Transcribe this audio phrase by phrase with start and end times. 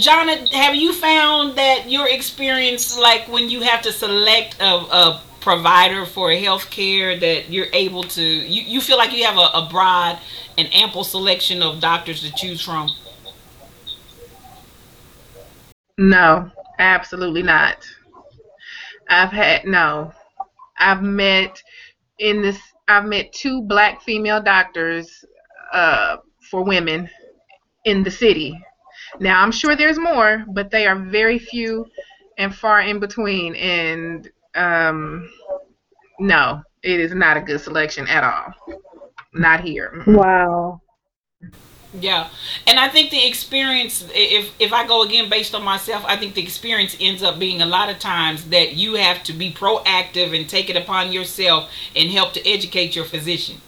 [0.00, 5.22] Jonna, have you found that your experience, like when you have to select a, a
[5.40, 9.50] provider for health care, that you're able to, you, you feel like you have a,
[9.58, 10.18] a broad
[10.56, 12.90] and ample selection of doctors to choose from?
[15.98, 17.86] No, absolutely not.
[19.10, 20.12] I've had no.
[20.78, 21.62] I've met
[22.18, 22.58] in this.
[22.88, 25.24] I've met two black female doctors
[25.72, 26.16] uh,
[26.50, 27.10] for women
[27.84, 28.58] in the city.
[29.18, 31.86] Now I'm sure there's more, but they are very few
[32.38, 33.54] and far in between.
[33.56, 35.30] And um,
[36.18, 38.78] no, it is not a good selection at all.
[39.32, 40.02] Not here.
[40.06, 40.80] Wow.
[41.98, 42.28] Yeah,
[42.68, 46.34] and I think the experience, if if I go again based on myself, I think
[46.34, 50.38] the experience ends up being a lot of times that you have to be proactive
[50.38, 53.60] and take it upon yourself and help to educate your physician,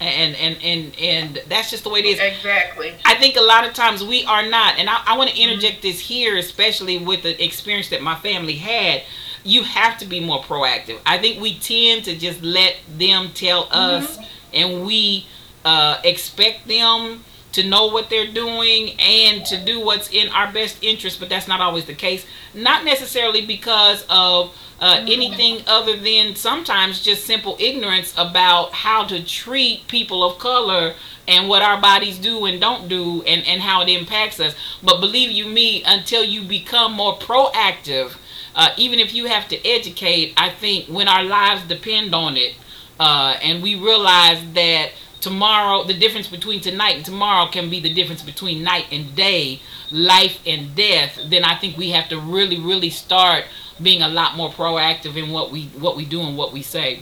[0.00, 2.18] and and and and that's just the way it is.
[2.18, 2.94] Exactly.
[3.04, 5.82] I think a lot of times we are not, and I, I want to interject
[5.82, 9.02] this here, especially with the experience that my family had.
[9.42, 10.98] You have to be more proactive.
[11.06, 14.24] I think we tend to just let them tell us, mm-hmm.
[14.52, 15.26] and we
[15.64, 20.82] uh, expect them to know what they're doing and to do what's in our best
[20.82, 22.24] interest, but that's not always the case.
[22.54, 29.22] Not necessarily because of uh, anything other than sometimes just simple ignorance about how to
[29.22, 30.94] treat people of color
[31.28, 34.54] and what our bodies do and don't do and, and how it impacts us.
[34.82, 38.16] But believe you me, until you become more proactive,
[38.54, 42.54] uh, even if you have to educate, I think when our lives depend on it,
[42.98, 47.92] uh, and we realize that tomorrow the difference between tonight and tomorrow can be the
[47.92, 49.60] difference between night and day.
[49.90, 51.18] Life and death.
[51.26, 53.44] Then i think we have to really really start
[53.82, 57.00] being a lot more proactive in what we what we do and what we say.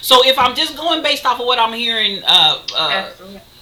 [0.00, 3.10] So if i'm just going based off of what i'm hearing uh, uh,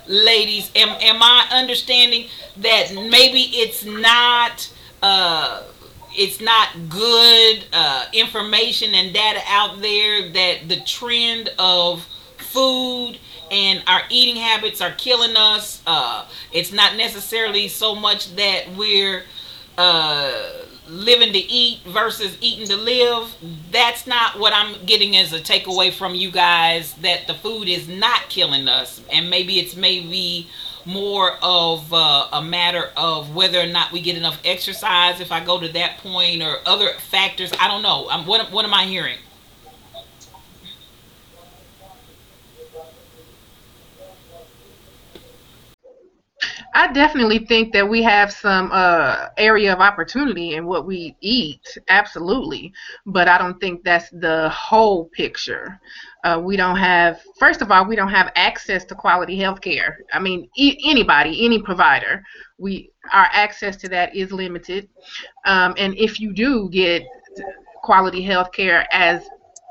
[0.07, 4.73] ladies am, am i understanding that maybe it's not
[5.03, 5.63] uh,
[6.13, 12.07] it's not good uh, information and data out there that the trend of
[12.37, 13.19] food
[13.51, 15.83] and our eating habits are killing us.
[15.87, 19.25] Uh, it's not necessarily so much that we're
[19.77, 20.33] uh,
[20.87, 23.35] living to eat versus eating to live.
[23.71, 26.95] That's not what I'm getting as a takeaway from you guys.
[26.95, 30.49] That the food is not killing us, and maybe it's maybe
[30.87, 35.21] more of uh, a matter of whether or not we get enough exercise.
[35.21, 38.09] If I go to that point, or other factors, I don't know.
[38.11, 39.19] I'm, what what am I hearing?
[46.75, 51.79] I definitely think that we have some uh, area of opportunity in what we eat,
[51.89, 52.73] absolutely.
[53.07, 55.81] But I don't think that's the whole picture.
[56.23, 59.99] Uh, we don't have, first of all, we don't have access to quality health care.
[60.13, 62.23] I mean, e- anybody, any provider,
[62.59, 64.89] we our access to that is limited.
[65.47, 67.03] Um, and if you do get
[67.83, 69.27] quality health care as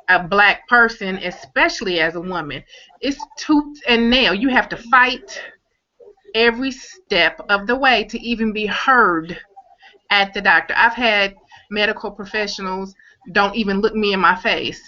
[0.09, 2.63] a black person, especially as a woman,
[2.99, 4.33] it's tooth and nail.
[4.33, 5.39] You have to fight
[6.35, 9.37] every step of the way to even be heard
[10.09, 10.73] at the doctor.
[10.77, 11.35] I've had
[11.69, 12.95] medical professionals
[13.31, 14.81] don't even look me in my face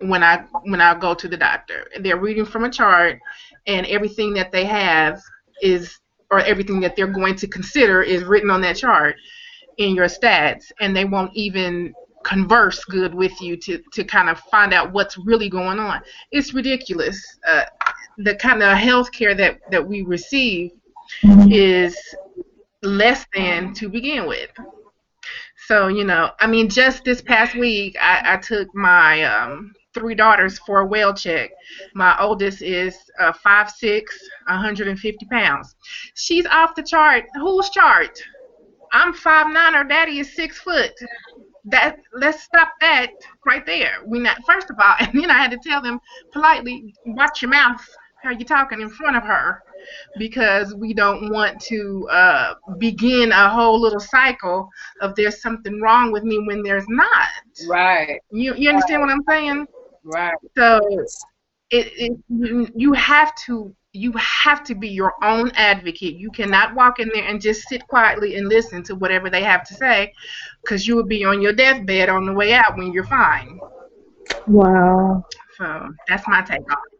[0.00, 1.88] when I when I go to the doctor.
[2.00, 3.20] They're reading from a chart
[3.66, 5.22] and everything that they have
[5.62, 5.98] is
[6.30, 9.16] or everything that they're going to consider is written on that chart
[9.78, 11.94] in your stats and they won't even
[12.24, 16.00] converse good with you to, to kind of find out what's really going on.
[16.30, 17.38] It's ridiculous.
[17.46, 17.64] Uh,
[18.18, 20.72] the kind of health care that, that we receive
[21.22, 21.96] is
[22.82, 24.50] less than to begin with.
[25.66, 30.14] So, you know, I mean, just this past week, I, I took my um, three
[30.14, 31.50] daughters for a well check.
[31.94, 34.02] My oldest is uh, 5'6,
[34.48, 35.76] 150 pounds.
[36.14, 37.24] She's off the chart.
[37.34, 38.18] Whose chart?
[38.92, 40.92] I'm 5'9, her daddy is 6 foot.
[41.64, 43.12] That let's stop that
[43.46, 43.98] right there.
[44.04, 46.00] We not first of all, and then I had to tell them
[46.32, 47.88] politely, watch your mouth.
[48.22, 49.62] How you talking in front of her?
[50.18, 54.68] because we don't want to uh, begin a whole little cycle
[55.00, 57.28] of there's something wrong with me when there's not.
[57.66, 58.20] Right.
[58.30, 59.06] You you understand right.
[59.06, 59.66] what I'm saying?
[60.04, 60.34] Right.
[60.56, 60.80] So
[61.70, 66.16] it, it you have to you have to be your own advocate.
[66.16, 69.66] You cannot walk in there and just sit quietly and listen to whatever they have
[69.68, 70.12] to say,
[70.62, 73.60] because you will be on your deathbed on the way out when you're fine.
[74.46, 75.26] Wow.
[75.58, 76.91] So that's my take on it.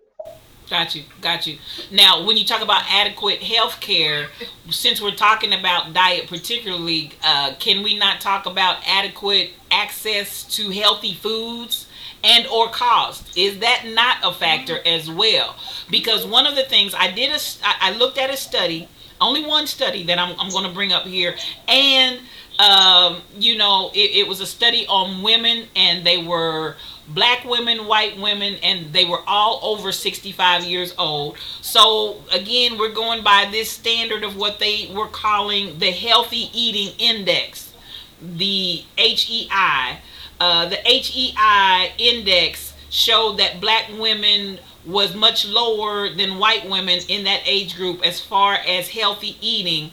[0.72, 1.58] Got you, got you.
[1.90, 4.28] Now, when you talk about adequate health care,
[4.70, 10.70] since we're talking about diet particularly, uh, can we not talk about adequate access to
[10.70, 11.88] healthy foods
[12.24, 13.36] and or cost?
[13.36, 15.56] Is that not a factor as well?
[15.90, 18.88] Because one of the things I did, a, I looked at a study
[19.20, 21.36] only one study that I'm, I'm going to bring up here.
[21.68, 22.20] And,
[22.58, 26.76] um, you know, it, it was a study on women, and they were
[27.08, 31.36] black women, white women, and they were all over 65 years old.
[31.60, 36.94] So, again, we're going by this standard of what they were calling the Healthy Eating
[36.98, 37.72] Index,
[38.20, 39.98] the HEI.
[40.40, 47.24] Uh, the HEI index showed that black women was much lower than white women in
[47.24, 49.92] that age group as far as healthy eating.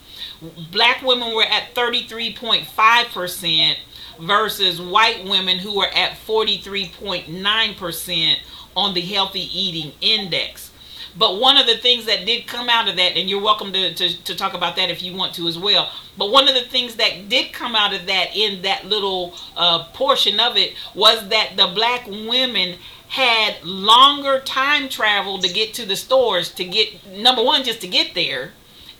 [0.71, 3.75] Black women were at 33.5%
[4.21, 8.35] versus white women who were at 43.9%
[8.75, 10.71] on the healthy eating index.
[11.17, 13.93] But one of the things that did come out of that, and you're welcome to,
[13.93, 15.89] to, to, talk about that if you want to as well.
[16.17, 19.85] But one of the things that did come out of that in that little uh,
[19.93, 22.77] portion of it was that the black women
[23.09, 27.87] had longer time travel to get to the stores to get number one just to
[27.87, 28.51] get there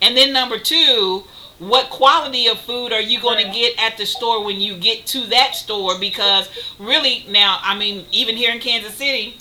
[0.02, 1.22] and then number two
[1.60, 5.04] what quality of food are you going to get at the store when you get
[5.06, 6.48] to that store because
[6.78, 9.36] really now i mean even here in kansas city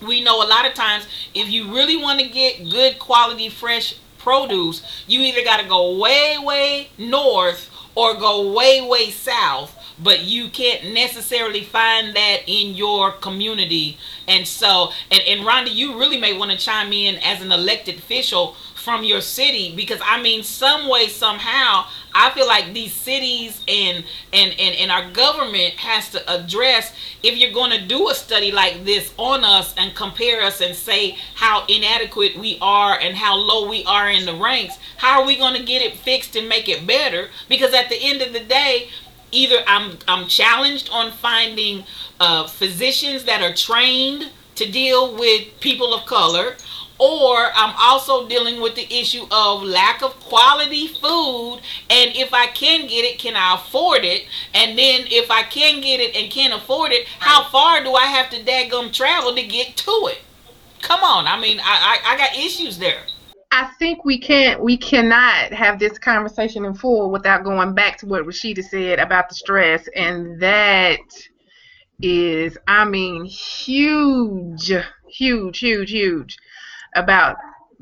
[0.00, 3.96] we know a lot of times if you really want to get good quality fresh
[4.16, 10.20] produce you either got to go way way north or go way way south but
[10.20, 13.98] you can't necessarily find that in your community.
[14.26, 17.98] And so, and, and Rhonda, you really may want to chime in as an elected
[17.98, 23.62] official from your city because I mean, some way, somehow, I feel like these cities
[23.68, 26.92] and and and, and our government has to address
[27.22, 30.74] if you're going to do a study like this on us and compare us and
[30.74, 34.78] say how inadequate we are and how low we are in the ranks.
[34.96, 37.28] How are we going to get it fixed and make it better?
[37.48, 38.88] Because at the end of the day,
[39.30, 41.84] either I'm I'm challenged on finding
[42.18, 46.56] uh, physicians that are trained to deal with people of color,
[47.00, 51.60] or I'm also dealing with the issue of lack of quality food.
[51.88, 54.26] And if I can get it, can I afford it?
[54.54, 58.04] And then if I can get it and can't afford it, how far do I
[58.04, 60.18] have to daggum travel to get to it?
[60.82, 63.00] Come on, I mean, I, I, I got issues there.
[63.52, 68.06] I think we can't we cannot have this conversation in full without going back to
[68.06, 71.00] what Rashida said about the stress and that
[72.00, 74.72] is I mean huge
[75.08, 76.38] huge huge huge
[76.94, 77.36] about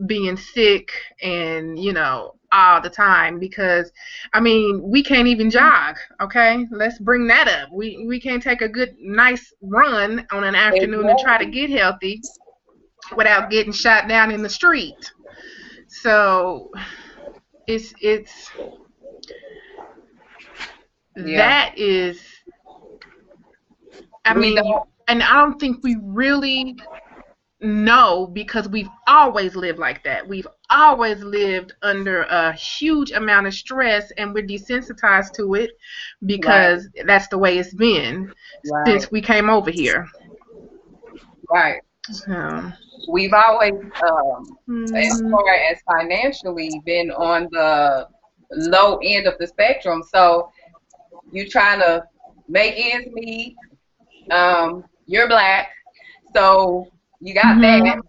[0.06, 0.90] being sick
[1.22, 3.90] and you know all the time because
[4.32, 8.62] I mean we can't even jog okay let's bring that up we we can't take
[8.62, 12.20] a good nice run on an afternoon and try to get healthy
[13.16, 15.12] without getting shot down in the street
[15.88, 16.70] so
[17.66, 18.50] it's it's
[21.16, 21.36] yeah.
[21.36, 22.20] that is
[24.24, 24.88] I we mean don't.
[25.08, 26.76] and I don't think we really
[27.60, 30.26] know because we've always lived like that.
[30.26, 35.70] We've always lived under a huge amount of stress and we're desensitized to it
[36.24, 37.06] because right.
[37.06, 38.32] that's the way it's been
[38.70, 38.86] right.
[38.86, 40.08] since we came over here.
[41.50, 41.80] Right.
[42.10, 42.72] So
[43.08, 44.94] we've always, um, mm-hmm.
[44.94, 48.08] as far as financially, been on the
[48.52, 50.02] low end of the spectrum.
[50.12, 50.50] So
[51.30, 52.04] you're trying to
[52.48, 53.56] make ends meet.
[54.30, 55.70] Um, you're black,
[56.34, 57.84] so you got mm-hmm.
[57.84, 58.02] that.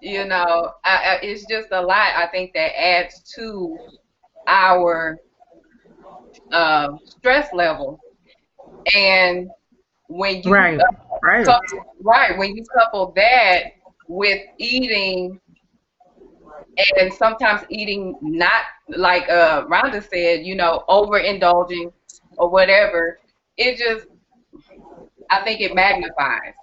[0.00, 2.12] You know, I, I, it's just a lot.
[2.16, 3.78] I think that adds to
[4.48, 5.16] our
[6.50, 8.00] uh, stress level,
[8.96, 9.48] and
[10.08, 10.84] when you right, uh,
[11.22, 13.64] right, couple, right, when you couple that
[14.08, 15.40] with eating
[16.98, 21.92] and sometimes eating not like uh Rhonda said, you know, overindulging
[22.36, 23.18] or whatever,
[23.56, 24.06] it just
[25.30, 26.54] I think it magnifies.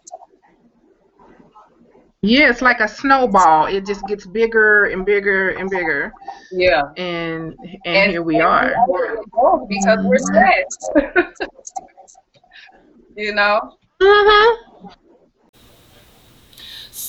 [2.21, 3.67] Yeah, it's like a snowball.
[3.67, 6.11] It just gets bigger and bigger and bigger.
[6.51, 6.91] Yeah.
[6.97, 8.75] And and, and here we and are.
[9.69, 10.91] Because we're stressed.
[13.15, 13.77] you know?
[14.01, 14.57] Mhm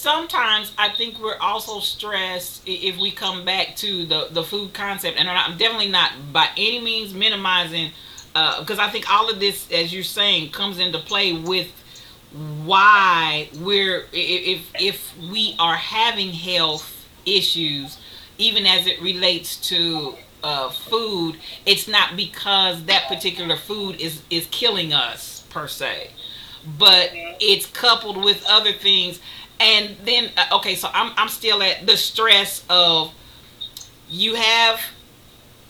[0.01, 5.19] sometimes I think we're also stressed if we come back to the the food concept,
[5.19, 7.91] and I'm definitely not by any means minimizing,
[8.33, 11.69] because uh, I think all of this, as you're saying, comes into play with
[12.33, 17.99] why we're if if we are having health issues,
[18.39, 24.47] even as it relates to uh, food, it's not because that particular food is is
[24.51, 26.11] killing us per se,
[26.79, 29.21] but it's coupled with other things.
[29.59, 33.13] And then uh, okay so I'm, I'm still at the stress of
[34.09, 34.81] you have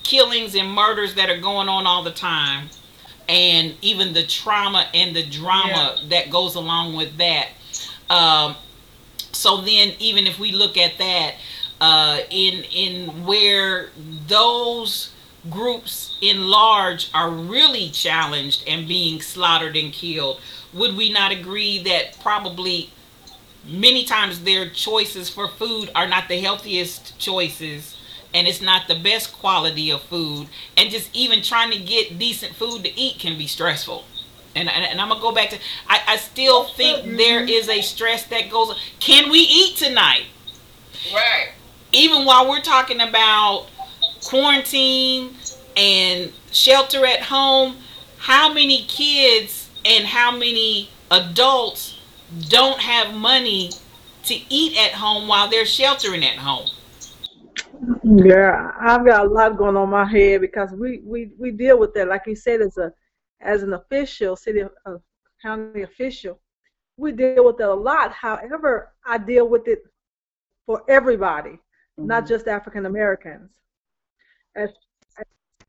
[0.02, 2.68] killings and murders that are going on all the time
[3.30, 6.08] and even the trauma and the drama yeah.
[6.08, 7.48] that goes along with that
[8.10, 8.56] um,
[9.32, 11.34] so then even if we look at that
[11.80, 13.90] uh, in in where
[14.26, 15.12] those
[15.48, 20.40] groups in large are really challenged and being slaughtered and killed,
[20.74, 22.90] would we not agree that probably
[23.64, 27.96] many times their choices for food are not the healthiest choices
[28.34, 32.54] and it's not the best quality of food and just even trying to get decent
[32.54, 34.04] food to eat can be stressful.
[34.56, 35.58] And, and, and i'm gonna go back to
[35.88, 37.48] I, I still think there mm-hmm.
[37.48, 40.24] is a stress that goes can we eat tonight?
[41.14, 41.52] Right.
[41.92, 43.68] Even while we're talking about
[44.24, 45.36] quarantine
[45.76, 47.76] and shelter at home
[48.18, 51.96] how many kids and how many adults
[52.48, 53.70] don't have money
[54.24, 56.68] to eat at home while they're sheltering at home
[58.02, 61.94] yeah, I've got a lot going on my head because we, we, we deal with
[61.94, 62.08] that.
[62.08, 62.92] Like you said, as a
[63.40, 64.96] as an official, city uh,
[65.40, 66.38] county official,
[66.96, 68.12] we deal with it a lot.
[68.12, 69.82] However, I deal with it
[70.66, 72.06] for everybody, mm-hmm.
[72.06, 73.50] not just African Americans.
[74.54, 74.68] As,
[75.18, 75.24] as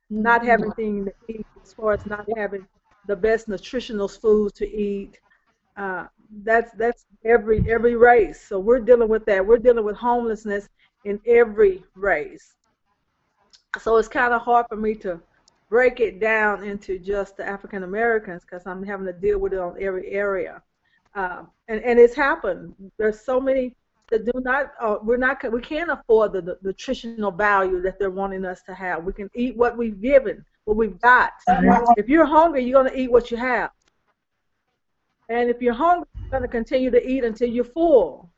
[0.09, 2.67] not having things to eat, as far as not having
[3.07, 5.17] the best nutritional foods to eat.
[5.77, 6.07] Uh,
[6.43, 8.41] that's that's every every race.
[8.41, 9.45] So we're dealing with that.
[9.45, 10.67] We're dealing with homelessness
[11.05, 12.53] in every race.
[13.79, 15.21] So it's kind of hard for me to
[15.69, 19.59] break it down into just the African Americans because I'm having to deal with it
[19.59, 20.61] on every area.
[21.15, 22.75] Uh, and, and it's happened.
[22.97, 23.75] There's so many
[24.09, 28.09] that do not, uh, we're not, we can't afford the, the, nutritional value that they're
[28.11, 29.03] wanting us to have.
[29.05, 31.31] We can eat what we've given, what we've got.
[31.97, 33.71] If you're hungry, you're going to eat what you have.
[35.29, 38.30] And if you're hungry, you're going to continue to eat until you're full.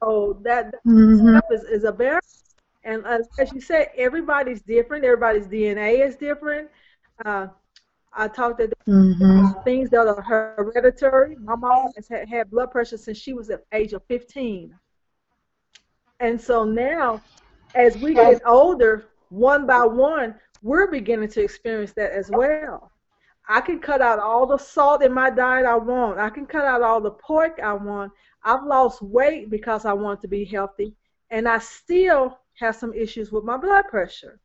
[0.00, 1.28] So that, mm-hmm.
[1.28, 2.20] stuff is, is a barrier.
[2.84, 5.04] And uh, as you said, everybody's different.
[5.04, 6.68] Everybody's DNA is different.
[7.24, 7.48] Uh,
[8.12, 9.62] I talked to mm-hmm.
[9.62, 11.36] things that are hereditary.
[11.36, 14.74] My mom has had, had blood pressure since she was at age of 15.
[16.18, 17.20] And so now,
[17.74, 22.90] as we get older, one by one, we're beginning to experience that as well.
[23.48, 26.18] I can cut out all the salt in my diet I want.
[26.18, 28.12] I can cut out all the pork I want.
[28.44, 30.94] I've lost weight because I want to be healthy,
[31.30, 34.38] and I still have some issues with my blood pressure.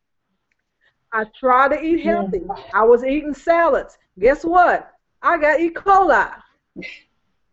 [1.14, 2.42] I try to eat healthy.
[2.74, 3.98] I was eating salads.
[4.20, 4.92] Guess what?
[5.22, 5.70] I got E.
[5.70, 6.30] coli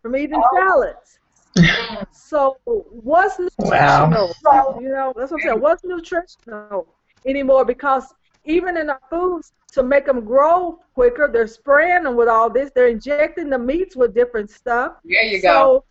[0.02, 0.56] from eating oh.
[0.56, 1.18] salads.
[2.12, 4.34] so what's nutritional?
[4.42, 4.78] Wow.
[4.80, 5.60] You know, that's what I'm saying.
[5.60, 6.88] What's nutritional
[7.26, 7.64] anymore?
[7.64, 8.12] Because
[8.44, 12.70] even in our foods, to make them grow quicker, they're spraying them with all this.
[12.74, 14.96] They're injecting the meats with different stuff.
[15.04, 15.84] There you so go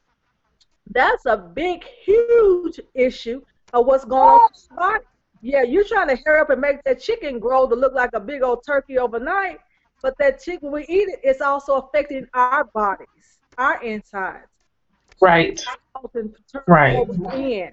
[0.94, 3.42] that's a big, huge issue
[3.74, 5.06] of what's going on in the body.
[5.42, 8.20] Yeah, you're trying to hurry up and make that chicken grow to look like a
[8.20, 9.60] big old turkey overnight,
[10.02, 14.48] but that chicken, when we eat it, it's also affecting our bodies, our insides.
[15.20, 15.60] Right.
[16.68, 17.08] Right.
[17.34, 17.72] In.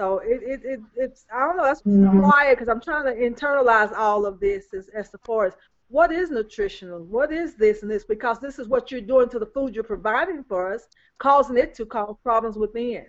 [0.00, 2.20] So it, it, it it's I don't know that's mm-hmm.
[2.20, 5.52] quiet because I'm trying to internalize all of this as as far as
[5.88, 9.38] what is nutritional, what is this and this because this is what you're doing to
[9.38, 10.86] the food you're providing for us
[11.18, 13.08] causing it to cause problems within.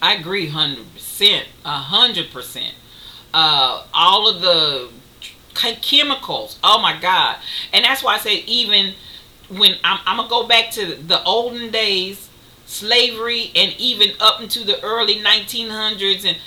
[0.00, 2.74] I agree, hundred percent, a hundred percent.
[3.34, 4.88] Uh, all of the
[5.54, 6.58] chemicals.
[6.64, 7.36] Oh my God!
[7.74, 8.94] And that's why I say even
[9.50, 12.30] when I'm, I'm gonna go back to the olden days,
[12.68, 16.38] slavery, and even up into the early 1900s, and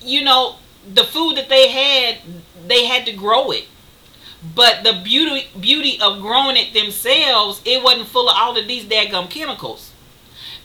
[0.00, 0.56] you know
[0.92, 2.18] the food that they had,
[2.66, 3.66] they had to grow it
[4.54, 8.84] but the beauty beauty of growing it themselves, it wasn't full of all of these
[8.84, 9.92] daggum chemicals.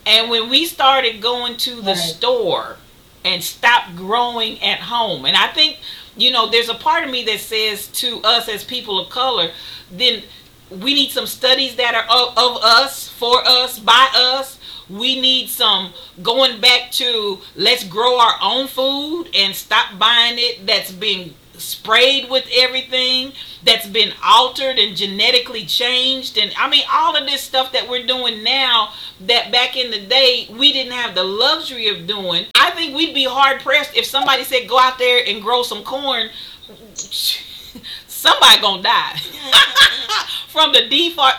[0.05, 1.95] And when we started going to the right.
[1.95, 2.77] store
[3.23, 5.77] and stopped growing at home, and I think,
[6.15, 9.51] you know, there's a part of me that says to us as people of color,
[9.91, 10.23] then
[10.69, 14.57] we need some studies that are of, of us, for us, by us.
[14.91, 20.65] We need some going back to let's grow our own food and stop buying it
[20.67, 23.33] that's been sprayed with everything
[23.63, 28.05] that's been altered and genetically changed and I mean all of this stuff that we're
[28.05, 32.47] doing now that back in the day we didn't have the luxury of doing.
[32.55, 35.83] I think we'd be hard pressed if somebody said go out there and grow some
[35.83, 36.29] corn
[38.21, 39.17] somebody gonna die
[40.47, 40.81] from the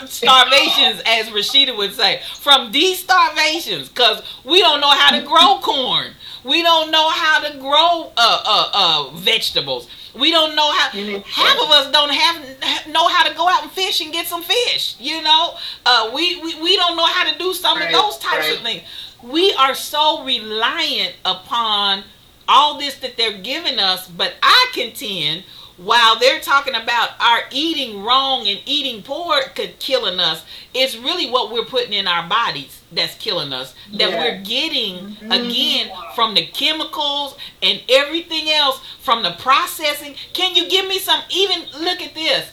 [0.06, 5.58] starvations as rashida would say from these starvations because we don't know how to grow
[5.60, 6.08] corn
[6.44, 10.90] we don't know how to grow uh, uh, uh, vegetables we don't know how.
[10.90, 14.42] Half of us don't have know how to go out and fish and get some
[14.42, 14.96] fish.
[15.00, 15.54] You know,
[15.86, 18.56] uh, we, we we don't know how to do some right, of those types right.
[18.56, 18.82] of things.
[19.22, 22.04] We are so reliant upon
[22.46, 24.06] all this that they're giving us.
[24.08, 25.44] But I contend
[25.76, 31.30] while they're talking about our eating wrong and eating poor could killing us, it's really
[31.30, 33.74] what we're putting in our bodies that's killing us.
[33.92, 34.18] That yeah.
[34.18, 35.32] we're getting mm-hmm.
[35.32, 40.14] again from the chemicals and everything else from the processing.
[40.32, 42.50] Can you give me some even look at this?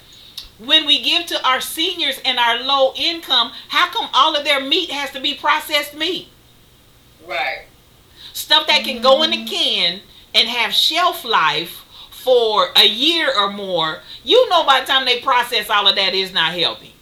[0.59, 4.59] When we give to our seniors and our low income, how come all of their
[4.59, 6.27] meat has to be processed meat?
[7.25, 7.65] Right.
[8.33, 10.01] Stuff that can go in a can
[10.33, 11.85] and have shelf life
[12.23, 16.13] for a year or more, you know by the time they process all of that
[16.13, 16.93] is not healthy.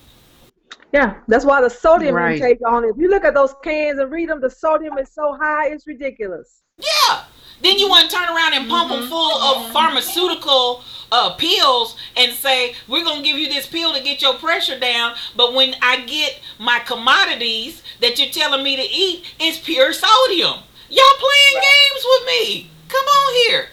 [0.93, 2.35] Yeah, that's why the sodium right.
[2.35, 2.89] intake on it.
[2.89, 5.85] If you look at those cans and read them, the sodium is so high, it's
[5.85, 6.61] ridiculous.
[6.77, 7.23] Yeah.
[7.61, 9.01] Then you want to turn around and pump mm-hmm.
[9.01, 13.93] them full of pharmaceutical uh, pills and say, we're going to give you this pill
[13.93, 15.15] to get your pressure down.
[15.35, 20.59] But when I get my commodities that you're telling me to eat, it's pure sodium.
[20.89, 22.71] Y'all playing games with me.
[22.87, 23.67] Come on here.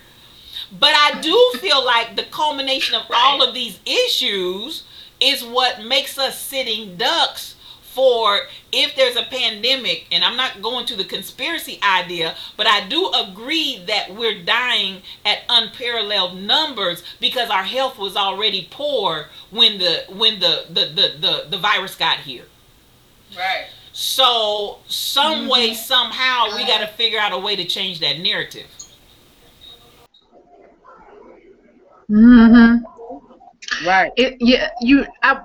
[0.72, 4.84] But I do feel like the culmination of all of these issues
[5.20, 7.54] is what makes us sitting ducks
[7.94, 8.40] for
[8.72, 13.12] if there's a pandemic, and I'm not going to the conspiracy idea, but I do
[13.12, 20.04] agree that we're dying at unparalleled numbers because our health was already poor when the
[20.08, 22.46] when the the the, the, the virus got here.
[23.36, 23.66] Right.
[23.92, 25.48] So some mm-hmm.
[25.50, 28.66] way, somehow, we got to figure out a way to change that narrative.
[32.10, 33.86] Mm-hmm.
[33.86, 34.12] Right.
[34.16, 35.06] It, yeah, you.
[35.22, 35.40] I,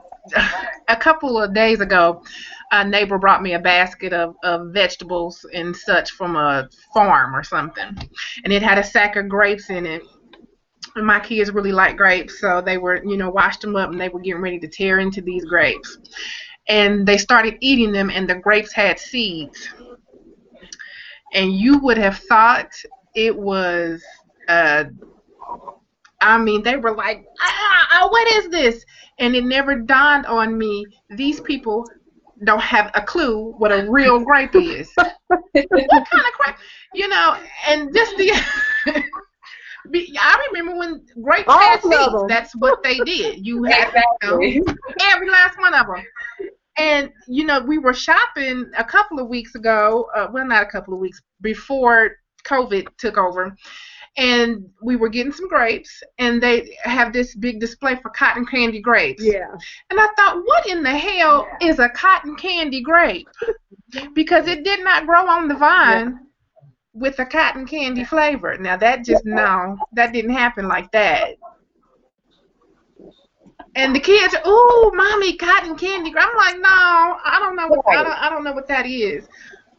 [0.88, 2.24] a couple of days ago,
[2.72, 7.44] a neighbor brought me a basket of, of vegetables and such from a farm or
[7.44, 7.98] something,
[8.44, 10.04] and it had a sack of grapes in it.
[10.96, 14.00] And my kids really like grapes, so they were, you know, washed them up and
[14.00, 15.98] they were getting ready to tear into these grapes.
[16.68, 19.70] And they started eating them, and the grapes had seeds.
[21.34, 22.72] And you would have thought
[23.16, 24.04] it was
[24.48, 24.86] uh,
[26.22, 28.84] I mean, they were like, ah, ah, what is this?
[29.20, 31.86] And it never dawned on me, these people
[32.44, 34.92] don't have a clue what a real grape is.
[34.96, 36.60] what kind of crap?
[36.94, 38.32] You know, and just the.
[40.22, 42.24] I remember when grapes All had seeds.
[42.28, 43.46] That's what they did.
[43.46, 44.56] You had exactly.
[44.56, 46.06] you know, every last one of them.
[46.78, 50.08] And you know, we were shopping a couple of weeks ago.
[50.16, 53.56] Uh, well, not a couple of weeks before COVID took over,
[54.18, 58.82] and we were getting some grapes and they have this big display for cotton candy
[58.82, 59.24] grapes.
[59.24, 59.52] Yeah.
[59.90, 61.70] And I thought, what in the hell yeah.
[61.70, 63.28] is a cotton candy grape?
[64.14, 66.18] because it did not grow on the vine yeah.
[66.94, 68.58] with a cotton candy flavor.
[68.58, 71.36] Now that just no, that didn't happen like that.
[73.76, 76.12] And the kids, oh, mommy, cotton candy.
[76.18, 79.28] I'm like, no, I don't know what I don't, I don't know what that is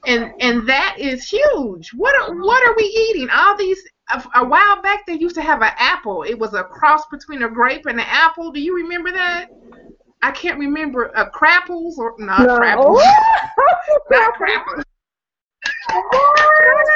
[0.07, 1.91] and and that is huge.
[1.95, 3.29] What are what are we eating?
[3.31, 6.23] All these a, a, while back they used to have an apple.
[6.23, 8.53] It was a cross between a grape and an apple.
[8.53, 9.49] Do you remember that?
[10.23, 11.07] I can't remember.
[11.07, 12.59] A uh, crapples or not no.
[12.59, 13.01] crapples.
[14.11, 14.83] not crapples.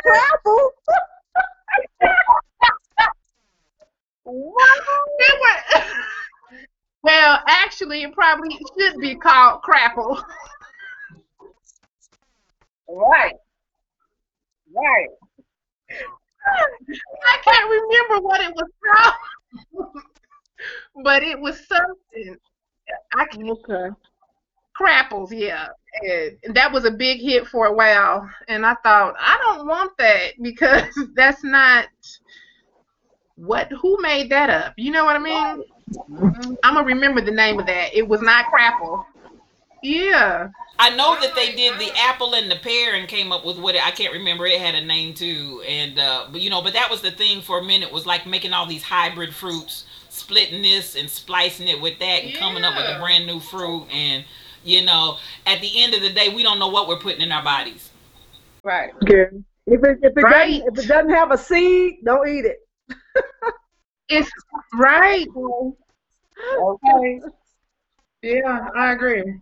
[0.04, 0.70] Crapple.
[7.02, 10.22] well, actually, it probably should be called crapple.
[12.88, 13.34] Right.
[14.74, 15.08] Right.
[17.26, 19.86] I can't remember what it was called,
[21.04, 22.36] but it was something.
[23.14, 23.88] I can, okay.
[24.74, 25.68] Crapples, yeah.
[26.02, 28.28] And that was a big hit for a while.
[28.48, 31.86] And I thought, I don't want that because that's not
[33.36, 34.74] what who made that up.
[34.76, 35.64] You know what I mean?
[36.62, 37.94] I'm gonna remember the name of that.
[37.94, 39.04] It was not crapple.
[39.84, 40.48] Yeah.
[40.78, 43.74] I know that they did the apple and the pear and came up with what
[43.74, 44.46] it, I can't remember.
[44.46, 47.42] It had a name too, and uh, but you know, but that was the thing
[47.42, 51.80] for a minute was like making all these hybrid fruits, splitting this and splicing it
[51.80, 52.38] with that, and yeah.
[52.38, 53.86] coming up with a brand new fruit.
[53.92, 54.24] And
[54.64, 57.30] you know, at the end of the day, we don't know what we're putting in
[57.30, 57.90] our bodies.
[58.64, 58.98] Right.
[59.00, 59.44] Good.
[59.66, 60.62] If it if it right.
[60.62, 62.66] doesn't if it doesn't have a seed, don't eat it.
[64.08, 64.30] it's
[64.72, 65.26] right.
[66.58, 67.20] Okay.
[68.22, 69.40] Yeah, I agree.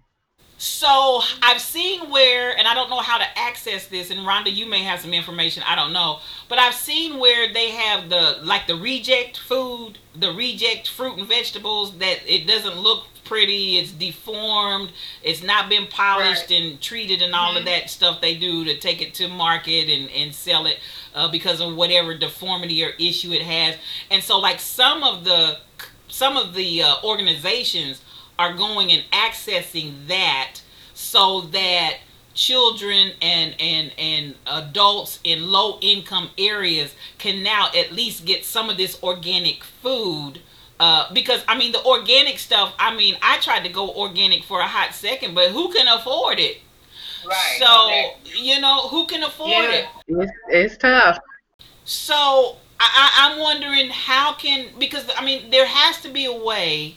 [0.62, 4.64] So I've seen where, and I don't know how to access this, and Rhonda, you
[4.64, 8.68] may have some information, I don't know, but I've seen where they have the, like
[8.68, 14.92] the reject food, the reject fruit and vegetables that it doesn't look pretty, it's deformed,
[15.24, 16.60] it's not been polished right.
[16.60, 17.58] and treated and all mm-hmm.
[17.58, 20.78] of that stuff they do to take it to market and, and sell it
[21.16, 23.74] uh, because of whatever deformity or issue it has.
[24.12, 25.58] And so like some of the,
[26.06, 28.00] some of the uh, organizations
[28.42, 30.60] are going and accessing that
[30.94, 31.98] so that
[32.34, 38.70] children and and and adults in low income areas can now at least get some
[38.70, 40.40] of this organic food
[40.80, 42.74] Uh, because I mean the organic stuff.
[42.76, 46.40] I mean I tried to go organic for a hot second, but who can afford
[46.40, 46.56] it?
[47.24, 47.58] Right.
[47.62, 47.70] So
[48.48, 49.78] you know who can afford yeah.
[49.78, 49.86] it?
[50.08, 51.18] It's, it's tough.
[51.84, 56.96] So I, I'm wondering how can because I mean there has to be a way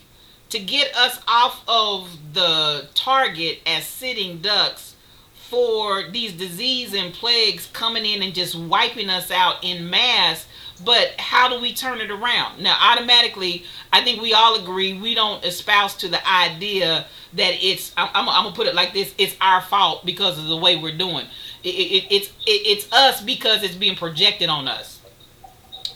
[0.50, 4.96] to get us off of the target as sitting ducks
[5.34, 10.48] for these disease and plagues coming in and just wiping us out in mass
[10.84, 12.62] but how do we turn it around?
[12.62, 17.94] Now automatically i think we all agree we don't espouse to the idea that it's
[17.96, 20.76] i'm, I'm, I'm gonna put it like this it's our fault because of the way
[20.76, 21.26] we're doing.
[21.64, 24.95] It, it, it's it, it's us because it's being projected on us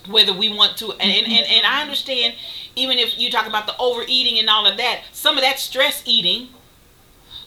[0.09, 2.33] whether we want to and, and, and, and i understand
[2.75, 6.03] even if you talk about the overeating and all of that some of that stress
[6.05, 6.49] eating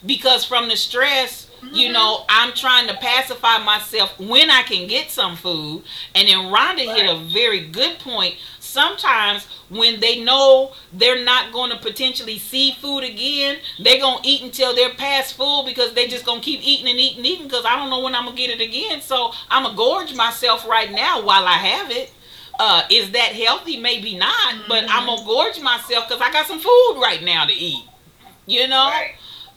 [0.04, 1.92] because from the stress you mm-hmm.
[1.92, 5.84] know, I'm trying to pacify myself when I can get some food.
[6.14, 6.96] And then Rhonda right.
[6.96, 8.34] hit a very good point.
[8.58, 14.28] Sometimes when they know they're not going to potentially see food again, they're going to
[14.28, 17.26] eat until they're past full because they just going to keep eating and eating and
[17.26, 19.00] eating because I don't know when I'm going to get it again.
[19.00, 22.10] So I'm going to gorge myself right now while I have it.
[22.58, 23.78] Uh, is that healthy?
[23.78, 24.68] Maybe not, mm-hmm.
[24.68, 27.84] but I'm to gorge myself because I got some food right now to eat.
[28.46, 28.88] You know?
[28.88, 29.14] Right.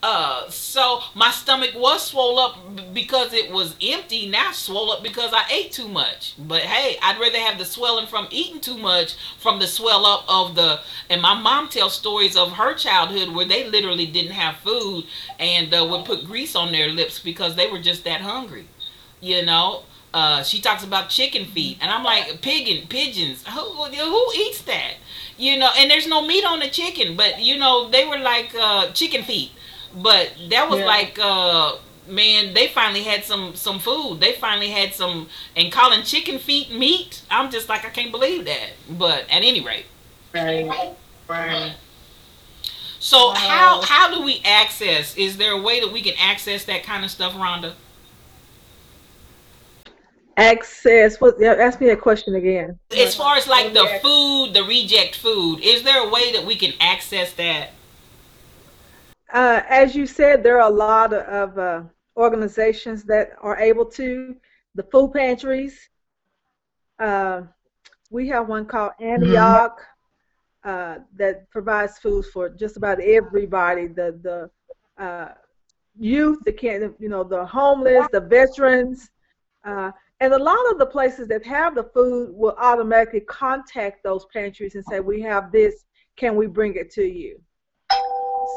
[0.07, 2.59] Uh, so my stomach was swole up
[2.93, 4.27] because it was empty.
[4.29, 6.35] Now swole up because I ate too much.
[6.37, 10.23] But hey, I'd rather have the swelling from eating too much from the swell up
[10.27, 10.81] of the.
[11.09, 15.05] And my mom tells stories of her childhood where they literally didn't have food
[15.39, 18.67] and uh, would put grease on their lips because they were just that hungry.
[19.21, 19.85] You know.
[20.15, 23.45] Uh, she talks about chicken feet, and I'm like, pigeon, pigeons.
[23.47, 24.93] Who who eats that?
[25.37, 28.55] You know, and there's no meat on the chicken, but you know they were like
[28.55, 29.51] uh, chicken feet
[29.97, 30.85] but that was yeah.
[30.85, 34.19] like uh man, they finally had some some food.
[34.19, 37.21] They finally had some and calling chicken feet meat.
[37.29, 38.71] I'm just like I can't believe that.
[38.89, 39.85] But at any rate.
[40.33, 40.95] Right.
[41.27, 41.75] Right.
[42.99, 43.33] So wow.
[43.35, 45.15] how how do we access?
[45.17, 47.73] Is there a way that we can access that kind of stuff, Rhonda?
[50.37, 51.21] Access.
[51.21, 51.41] What?
[51.41, 52.77] Ask me a question again.
[52.91, 56.55] As far as like the food, the reject food, is there a way that we
[56.55, 57.69] can access that?
[59.33, 61.83] Uh, as you said, there are a lot of uh,
[62.17, 64.35] organizations that are able to.
[64.75, 65.89] The food pantries.
[66.99, 67.43] Uh,
[68.09, 69.81] we have one called Antioch
[70.65, 71.01] mm-hmm.
[71.15, 73.87] that provides food for just about everybody.
[73.87, 75.33] The the uh,
[75.97, 79.09] youth, the can you know the homeless, the veterans.
[79.63, 84.25] Uh, and a lot of the places that have the food will automatically contact those
[84.33, 85.85] pantries and say, "We have this.
[86.15, 87.41] Can we bring it to you?"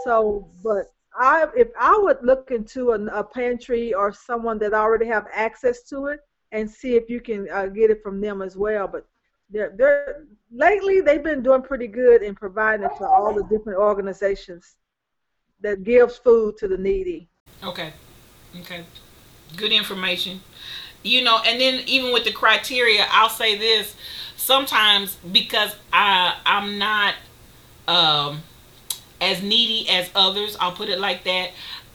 [0.04, 5.06] So, but I, if I would look into a, a, pantry or someone that already
[5.06, 6.20] have access to it
[6.52, 8.86] and see if you can uh, get it from them as well.
[8.86, 9.06] But
[9.50, 13.78] they're, they're lately they've been doing pretty good in providing it to all the different
[13.78, 14.76] organizations
[15.60, 17.28] that gives food to the needy.
[17.64, 17.92] Okay,
[18.60, 18.84] okay,
[19.56, 20.40] good information.
[21.02, 23.94] You know, and then even with the criteria, I'll say this:
[24.36, 27.14] sometimes because I I'm not
[27.86, 28.42] um
[29.20, 30.56] as needy as others.
[30.60, 31.50] I'll put it like that.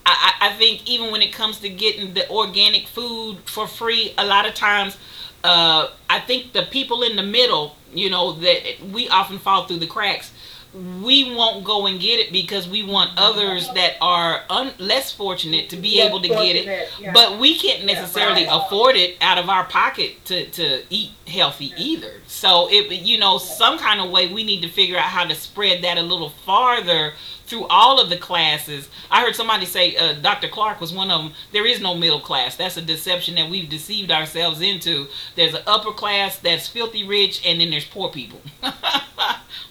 [0.06, 4.26] I, I think even when it comes to getting the organic food for free, a
[4.26, 4.98] lot of times,
[5.44, 9.80] uh, I think the people in the middle, you know, that we often fall through
[9.80, 10.32] the cracks
[10.74, 15.70] we won't go and get it because we want others that are un- less fortunate
[15.70, 16.90] to be less able to get it.
[17.00, 17.12] yeah.
[17.14, 18.66] but we can't necessarily yeah, right.
[18.66, 22.14] afford it out of our pocket to, to eat healthy either.
[22.26, 25.36] So it you know some kind of way we need to figure out how to
[25.36, 27.14] spread that a little farther
[27.46, 28.90] through all of the classes.
[29.12, 32.20] I heard somebody say uh, dr clark was one of them there is no middle
[32.20, 32.56] class.
[32.56, 35.08] That's a deception that we've deceived ourselves into.
[35.36, 38.42] There's an upper class that's filthy rich and then there's poor people.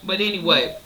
[0.04, 0.76] But anyway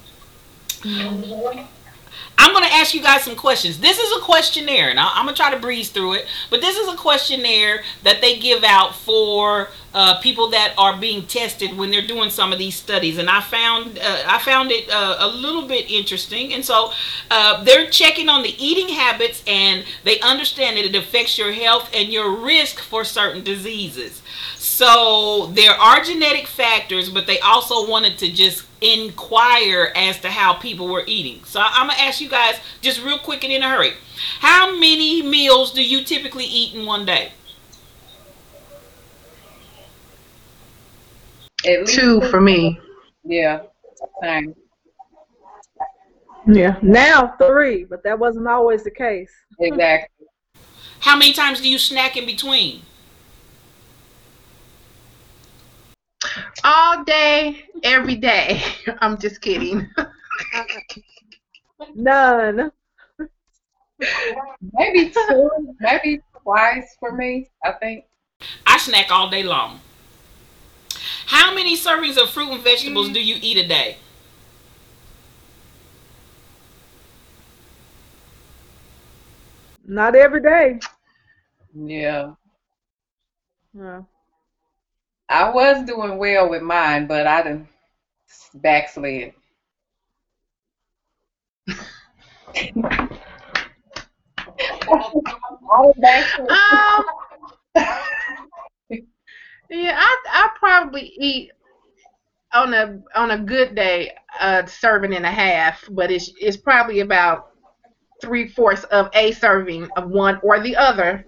[2.39, 3.81] I'm going to ask you guys some questions.
[3.81, 6.27] This is a questionnaire, and I'm going to try to breeze through it.
[6.51, 11.27] But this is a questionnaire that they give out for uh, people that are being
[11.27, 13.17] tested when they're doing some of these studies.
[13.19, 16.53] And I found uh, I found it uh, a little bit interesting.
[16.53, 16.93] And so
[17.31, 21.91] uh, they're checking on the eating habits, and they understand that it affects your health
[21.95, 24.23] and your risk for certain diseases.
[24.77, 30.53] So there are genetic factors, but they also wanted to just inquire as to how
[30.53, 31.43] people were eating.
[31.45, 33.93] So I'm gonna ask you guys just real quick and in a hurry.
[34.41, 37.33] How many meals do you typically eat in one day?
[41.87, 42.79] Two for me.
[43.25, 43.61] Yeah,
[44.23, 44.55] same.
[46.47, 49.33] Yeah, now three, but that wasn't always the case.
[49.59, 50.27] Exactly.
[51.01, 52.83] How many times do you snack in between?
[56.65, 58.63] All day, every day.
[59.01, 59.89] I'm just kidding.
[61.95, 62.71] None.
[64.75, 68.05] Maybe two, maybe twice for me, I think.
[68.67, 69.81] I snack all day long.
[71.27, 73.97] How many servings of fruit and vegetables do you eat a day?
[79.87, 80.81] Not every day.
[81.75, 82.33] Yeah.
[83.73, 84.03] Yeah.
[85.29, 87.69] I was doing well with mine, but I done
[88.55, 89.33] backslid.
[96.49, 97.05] um,
[99.71, 101.51] yeah, I I probably eat
[102.55, 107.01] on a on a good day a serving and a half, but it's it's probably
[107.01, 107.51] about
[108.23, 111.27] three fourths of a serving of one or the other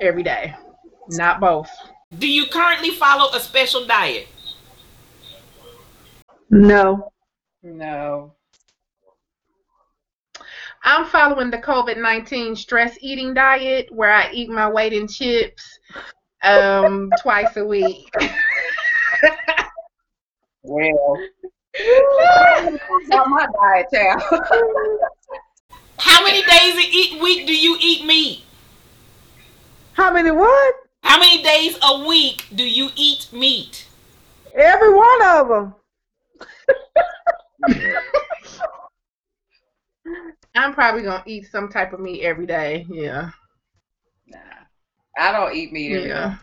[0.00, 0.54] every day,
[1.08, 1.70] not both.
[2.18, 4.26] Do you currently follow a special diet?
[6.50, 7.12] No.
[7.62, 8.34] No.
[10.82, 15.78] I'm following the COVID 19 stress eating diet where I eat my weight in chips
[16.42, 18.10] um, twice a week.
[20.62, 21.16] well,
[23.12, 24.22] on my diet, child.
[25.98, 28.42] How many days a eat week do you eat meat?
[29.92, 30.74] How many what?
[31.02, 33.86] How many days a week do you eat meat?
[34.54, 35.74] Every one of them.
[40.54, 42.86] I'm probably gonna eat some type of meat every day.
[42.90, 43.30] Yeah.
[44.26, 44.38] Nah,
[45.18, 46.30] I don't eat meat every yeah.
[46.30, 46.36] day.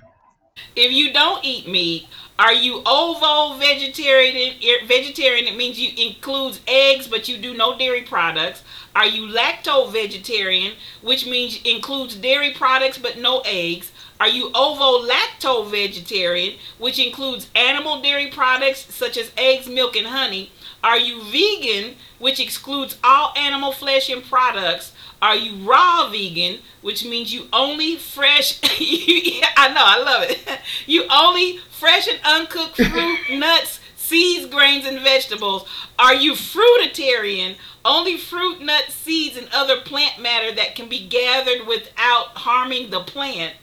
[0.75, 2.07] If you don't eat meat,
[2.39, 4.55] are you ovo vegetarian?
[4.87, 8.63] Vegetarian it means you includes eggs, but you do no dairy products.
[8.95, 13.91] Are you lacto vegetarian, which means includes dairy products but no eggs?
[14.19, 20.07] Are you ovo lacto vegetarian, which includes animal dairy products such as eggs, milk, and
[20.07, 20.51] honey?
[20.83, 24.93] Are you vegan, which excludes all animal flesh and products?
[25.21, 28.59] Are you raw vegan, which means you only fresh?
[28.63, 30.39] I know, I love it.
[30.85, 35.67] You only fresh and uncooked fruit, nuts, seeds, grains, and vegetables.
[35.99, 37.55] Are you fruitarian?
[37.83, 43.01] Only fruit, nuts, seeds, and other plant matter that can be gathered without harming the
[43.01, 43.55] plant.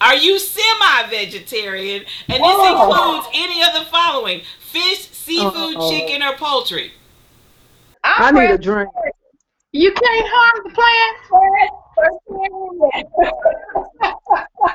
[0.00, 2.04] Are you semi-vegetarian?
[2.28, 2.84] And this Whoa.
[2.88, 5.90] includes any of the following: fish, seafood, Uh-oh.
[5.90, 6.92] chicken, or poultry.
[8.02, 8.88] I I'm need a drink.
[9.72, 11.16] You can't harm the plant.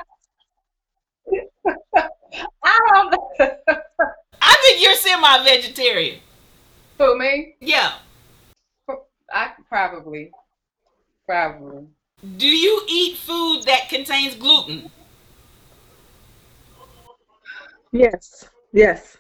[2.64, 3.16] I don't
[4.42, 6.20] I think you're semi-vegetarian.
[6.98, 7.94] For me, Yeah.
[9.34, 10.32] I probably,
[11.26, 11.88] probably.
[12.38, 14.90] Do you eat food that contains gluten?
[17.92, 18.50] Yes.
[18.74, 19.18] Yes.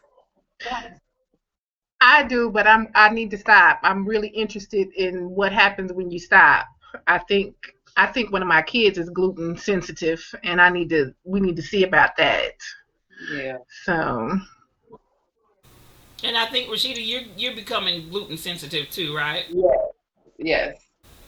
[2.01, 3.79] I do, but I'm I need to stop.
[3.83, 6.65] I'm really interested in what happens when you stop.
[7.07, 7.55] I think
[7.97, 11.55] I think one of my kids is gluten sensitive, and I need to we need
[11.55, 12.53] to see about that.
[13.31, 13.57] Yeah.
[13.83, 14.39] So
[16.23, 19.45] And I think Rashida, you're you're becoming gluten sensitive too, right?
[19.49, 19.77] Yes.
[20.37, 20.77] Yes.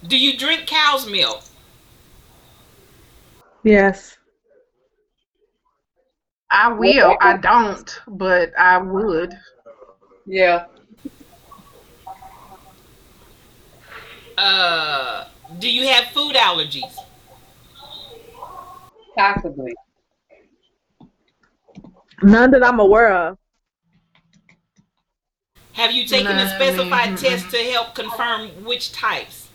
[0.08, 1.44] Do you drink cow's milk?
[3.68, 4.18] Yes.
[6.50, 7.18] I will.
[7.20, 9.34] I don't, but I would.
[10.26, 10.68] Yeah.
[14.38, 15.26] Uh,
[15.60, 16.96] do you have food allergies?
[19.18, 19.74] Possibly.
[22.24, 23.38] None that I'm aware of.
[25.74, 29.47] Have you taken a specified test to help confirm which types?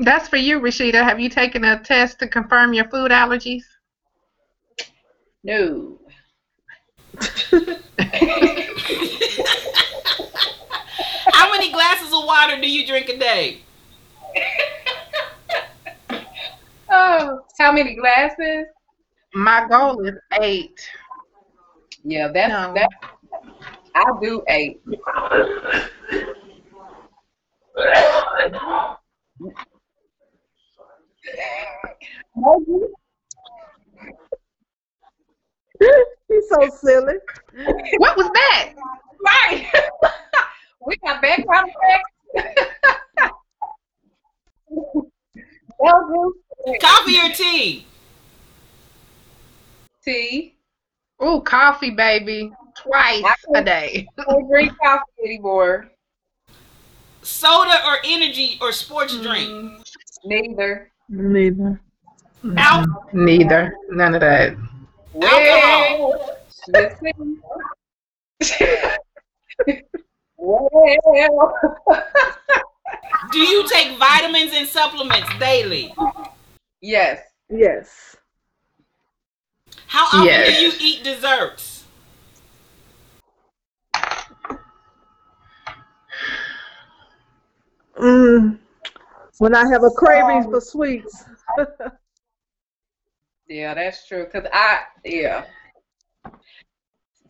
[0.00, 1.02] That's for you, Rashida.
[1.02, 3.62] Have you taken a test to confirm your food allergies?
[5.42, 5.98] No.
[11.32, 13.62] How many glasses of water do you drink a day?
[16.90, 18.66] Oh, how many glasses?
[19.34, 20.80] My goal is eight.
[22.04, 22.74] Yeah, that's No.
[22.74, 22.88] that.
[23.94, 24.80] I do eight.
[36.28, 37.14] He's so silly.
[37.98, 38.72] What was that?
[39.24, 39.66] Right.
[40.86, 41.70] we got background
[42.34, 42.62] checks.
[45.82, 46.32] Belgium.
[46.80, 47.86] Coffee or tea?
[50.04, 50.54] Tea.
[51.22, 52.52] Ooh, coffee, baby.
[52.74, 54.06] Twice a day.
[54.18, 55.90] I don't drink coffee anymore.
[57.22, 59.48] Soda or energy or sports drink?
[59.48, 59.82] Mm,
[60.24, 60.90] Neither.
[61.08, 61.80] Neither.
[62.56, 63.76] Al- Neither.
[63.90, 64.54] None of that.
[65.22, 66.30] Alcohol.
[70.36, 71.54] well.
[73.32, 75.94] Do you take vitamins and supplements daily?
[76.80, 77.22] Yes.
[77.48, 78.16] Yes.
[79.86, 80.56] How often Yes.
[80.58, 81.84] do you eat desserts?
[87.98, 88.58] Mm.
[89.38, 91.24] When I have a cravings for sweets.
[93.48, 94.26] Yeah, that's true.
[94.26, 95.44] Cause I yeah.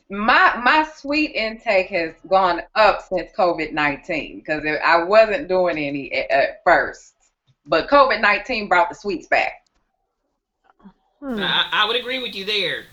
[0.09, 6.13] My my sweet intake has gone up since COVID nineteen because I wasn't doing any
[6.13, 7.15] at, at first,
[7.67, 9.67] but COVID nineteen brought the sweets back.
[11.21, 11.39] Hmm.
[11.41, 12.85] I, I would agree with you there.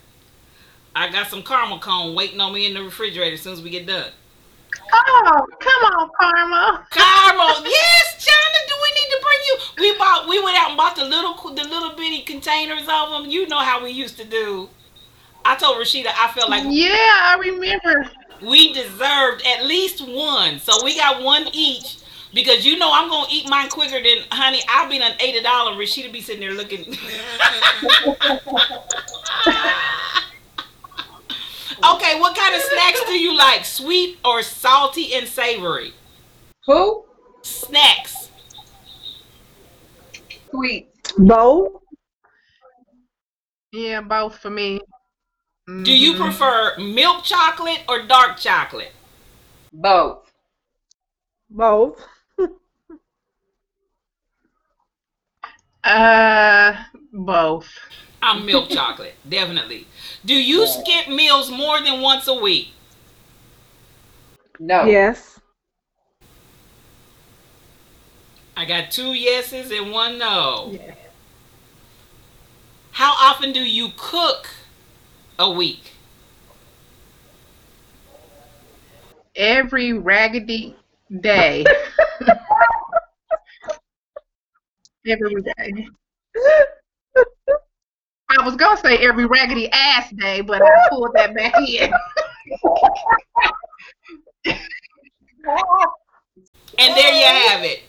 [0.96, 3.70] I got some caramel cone waiting on me in the refrigerator as soon as we
[3.70, 4.10] get done.
[4.92, 6.86] Oh, come on, Karma.
[6.90, 8.58] Caramel, yes, China.
[8.68, 9.56] Do we need to bring you?
[9.92, 10.28] We bought.
[10.28, 13.26] We went out and bought the little, the little bitty containers of them.
[13.30, 14.68] You know how we used to do.
[15.44, 18.10] I told Rashida I felt like Yeah, I remember.
[18.42, 21.98] we deserved at least one, so we got one each.
[22.32, 24.60] Because you know I'm gonna eat mine quicker than honey.
[24.68, 25.72] I'll be done eight a dollar.
[25.76, 26.84] Rashida be sitting there looking.
[31.78, 33.64] okay, what kind of snacks do you like?
[33.64, 35.92] Sweet or salty and savory?
[36.66, 37.04] Who?
[37.42, 38.30] Snacks.
[40.50, 40.88] Sweet.
[41.18, 41.82] Both.
[43.72, 44.80] Yeah, both for me.
[45.66, 46.18] Do you Mhm.
[46.18, 48.92] prefer milk chocolate or dark chocolate?
[49.72, 50.30] Both.
[51.50, 52.00] Both.
[55.82, 57.68] Uh, both.
[58.24, 59.86] I'm milk chocolate, definitely.
[60.24, 62.72] Do you skip meals more than once a week?
[64.58, 64.86] No.
[64.86, 65.38] Yes.
[68.56, 70.70] I got two yeses and one no.
[70.72, 70.94] Yeah.
[72.92, 74.48] How often do you cook
[75.38, 75.92] a week?
[79.36, 80.76] Every raggedy
[81.20, 81.66] day.
[85.06, 85.88] every day.
[88.44, 91.90] I was gonna say every raggedy ass day, but I pulled that back in.
[96.78, 97.84] And there you have it.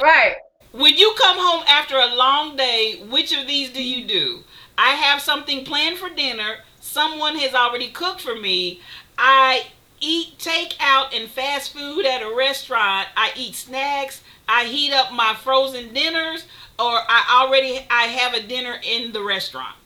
[0.00, 0.36] Right.
[0.72, 4.44] When you come home after a long day, which of these do you do?
[4.78, 6.60] I have something planned for dinner.
[6.80, 8.80] Someone has already cooked for me.
[9.18, 9.66] I
[10.00, 13.08] eat takeout and fast food at a restaurant.
[13.14, 14.22] I eat snacks.
[14.48, 16.46] I heat up my frozen dinners
[16.78, 19.76] or I already I have a dinner in the restaurant.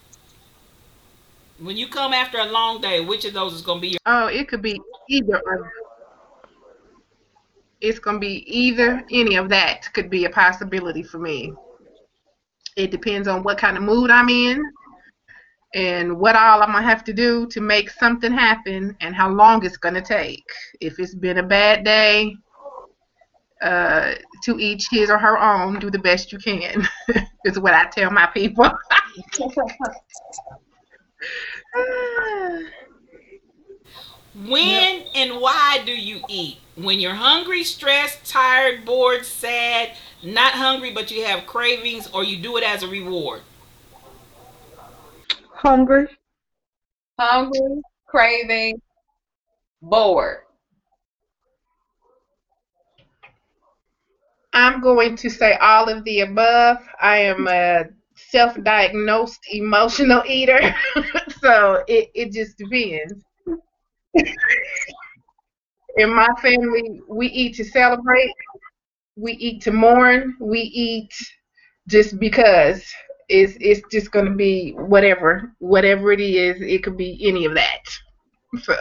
[1.58, 3.98] When you come after a long day, which of those is going to be your
[4.06, 5.70] Oh, it could be either or.
[7.80, 11.54] It's gonna be either any of that could be a possibility for me.
[12.76, 14.62] It depends on what kind of mood I'm in
[15.74, 19.64] and what all I'm gonna have to do to make something happen and how long
[19.64, 20.44] it's gonna take.
[20.82, 22.36] If it's been a bad day,
[23.62, 26.88] uh, to each his or her own, do the best you can.
[27.44, 28.70] is what I tell my people.
[34.34, 36.58] When and why do you eat?
[36.76, 39.90] When you're hungry, stressed, tired, bored, sad,
[40.22, 43.42] not hungry but you have cravings, or you do it as a reward?
[45.52, 46.06] Hungry.
[47.18, 48.80] Hungry, craving,
[49.82, 50.38] bored.
[54.52, 56.78] I'm going to say all of the above.
[57.00, 57.84] I am a
[58.14, 60.60] self-diagnosed emotional eater,
[61.40, 63.24] so it, it just depends.
[65.96, 68.32] In my family, we eat to celebrate,
[69.16, 71.12] we eat to mourn, we eat
[71.88, 72.84] just because.
[73.28, 76.60] It's, it's just going to be whatever, whatever it is.
[76.60, 77.80] It could be any of that.
[78.64, 78.74] So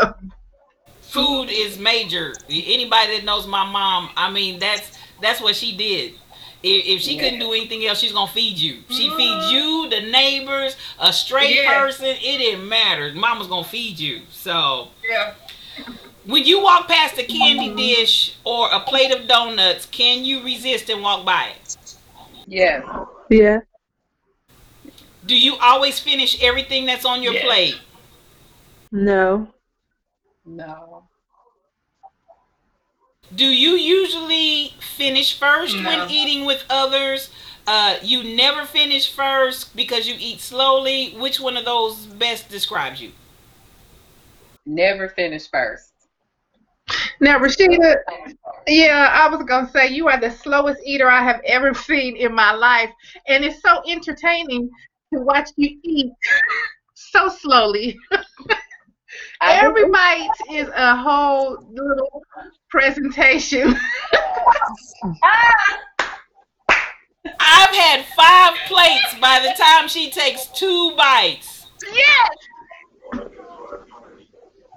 [1.01, 2.33] Food is major.
[2.49, 6.13] Anybody that knows my mom, I mean, that's that's what she did.
[6.61, 8.79] If, if she couldn't do anything else, she's gonna feed you.
[8.89, 9.17] She mm-hmm.
[9.17, 11.81] feeds you, the neighbors, a straight Yeah.
[11.81, 12.07] person.
[12.07, 13.13] It didn't matter.
[13.13, 14.21] Mama's gonna feed you.
[14.29, 15.33] So yeah.
[16.25, 20.89] when you walk past a candy dish or a plate of donuts, can you resist
[20.89, 21.77] and walk by it?
[22.45, 22.83] Yes.
[23.29, 23.59] Yeah.
[25.25, 27.45] Do you always finish everything that's on your Yes.
[27.45, 27.79] plate?
[28.91, 29.47] No.
[30.45, 31.08] No.
[33.33, 35.83] Do you usually finish first No.
[35.83, 37.29] when eating with others?
[37.67, 41.11] Uh, you never finish first because you eat slowly.
[41.11, 43.11] Which one of those best describes you?
[44.65, 45.91] Never finish first.
[47.19, 47.97] Now, Rashida,
[48.67, 52.33] yeah, I was gonna say you are the slowest eater I have ever seen in
[52.33, 52.89] my life,
[53.27, 54.69] and it's so entertaining
[55.13, 56.11] to watch you eat
[56.95, 57.97] so slowly.
[59.41, 62.23] Every bite is a whole little
[62.69, 63.75] presentation.
[67.39, 71.67] I've had five plates by the time she takes two bites.
[71.93, 73.29] Yes.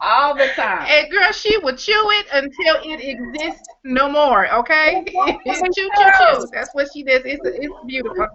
[0.01, 0.87] All the time.
[0.89, 4.53] And girl, she will chew it until it exists no more.
[4.53, 6.47] Okay, chew, chew, chew.
[6.53, 7.23] That's what she does.
[7.25, 8.27] It's it's beautiful.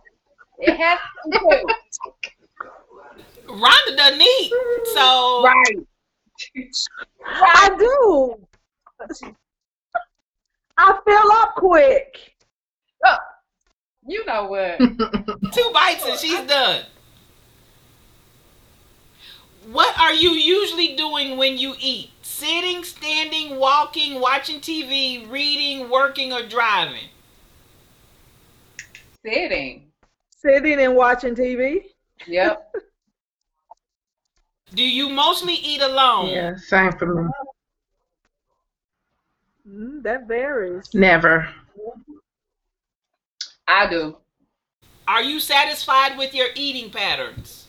[0.59, 1.39] It has to be.
[3.47, 4.53] Rhonda doesn't eat,
[4.93, 5.77] so right.
[7.25, 8.35] I do.
[10.77, 12.35] I fill up quick.
[13.03, 13.19] Look,
[14.07, 14.79] you know what?
[15.53, 16.85] two bites and she's done.
[19.71, 22.11] What are you usually doing when you eat?
[22.21, 27.09] Sitting, standing, walking, watching TV, reading, working, or driving?
[29.25, 29.87] Sitting.
[30.29, 31.83] Sitting and watching TV.
[32.27, 32.75] Yep.
[34.73, 36.29] Do you mostly eat alone?
[36.29, 37.29] Yeah, same for me.
[39.67, 40.93] Mm, that varies.
[40.93, 41.47] Never.
[43.67, 44.17] I do.
[45.07, 47.67] Are you satisfied with your eating patterns?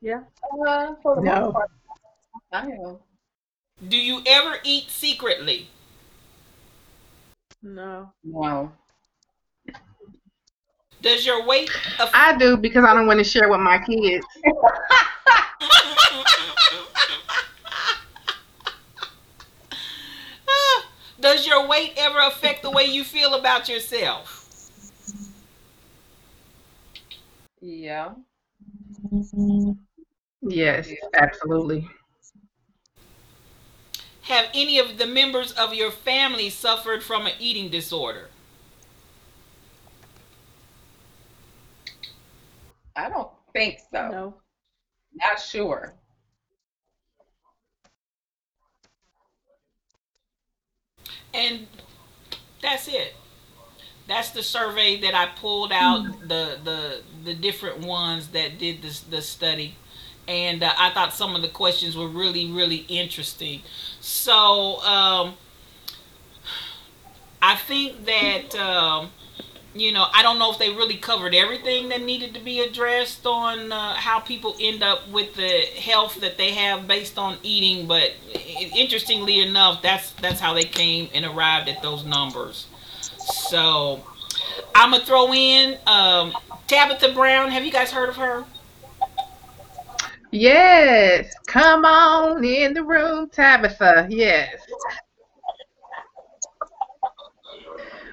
[0.00, 0.22] Yeah.
[0.66, 1.40] Uh, for the No.
[1.40, 1.70] most part,
[2.52, 2.98] I am.
[3.88, 5.68] Do you ever eat secretly?
[7.62, 8.12] No.
[8.22, 8.72] No.
[11.02, 14.26] Does your weight affect I do because I don't want to share with my kids.
[21.20, 24.44] Does your weight ever affect the way you feel about yourself?
[27.60, 28.12] Yeah.
[30.42, 31.88] Yes, absolutely.
[34.22, 38.28] Have any of the members of your family suffered from an eating disorder?
[42.96, 44.08] I don't think so.
[44.10, 44.34] No.
[45.14, 45.94] Not sure.
[51.34, 51.66] And
[52.62, 53.14] that's it.
[54.08, 59.00] That's the survey that I pulled out the the the different ones that did this
[59.00, 59.74] the study,
[60.28, 63.62] and uh, I thought some of the questions were really really interesting.
[64.00, 65.34] So um,
[67.42, 69.10] I think that um,
[69.80, 73.26] you know I don't know if they really covered everything that needed to be addressed
[73.26, 77.86] on uh, how people end up with the health that they have based on eating,
[77.86, 78.12] but
[78.76, 82.66] interestingly enough, that's that's how they came and arrived at those numbers.
[83.18, 84.02] So
[84.74, 86.32] I'm gonna throw in um,
[86.66, 87.50] Tabitha Brown.
[87.50, 88.44] Have you guys heard of her?
[90.32, 94.06] Yes, come on in the room, Tabitha.
[94.10, 94.56] Yes.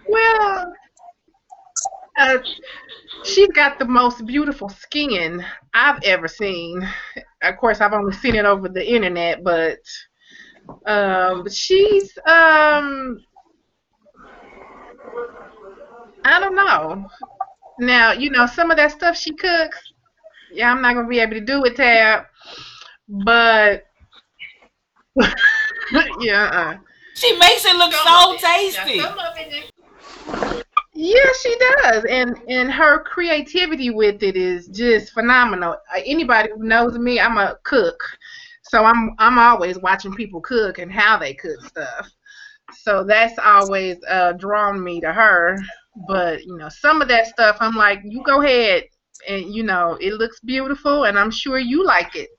[0.07, 0.74] Well,
[2.18, 2.38] uh,
[3.24, 5.43] she's got the most beautiful skin
[5.74, 6.88] I've ever seen.
[7.41, 9.80] Of course, I've only seen it over the internet, but
[10.86, 13.20] um, she's um,
[16.26, 17.09] I don't know.
[17.80, 19.80] Now, you know, some of that stuff she cooks,
[20.51, 22.26] yeah, I'm not gonna be able to do it, Tab.
[23.07, 23.86] But
[26.20, 26.78] yeah, uh.
[27.16, 29.01] She makes it look so tasty.
[30.94, 35.74] Yeah, she does, and and her creativity with it is just phenomenal.
[35.74, 38.04] Uh, Anybody who knows me, I'm a cook,
[38.64, 42.12] so I'm I'm always watching people cook and how they cook stuff.
[42.82, 45.58] So that's always uh, drawn me to her.
[46.08, 48.84] But you know, some of that stuff, I'm like, you go ahead,
[49.28, 52.30] and you know, it looks beautiful, and I'm sure you like it.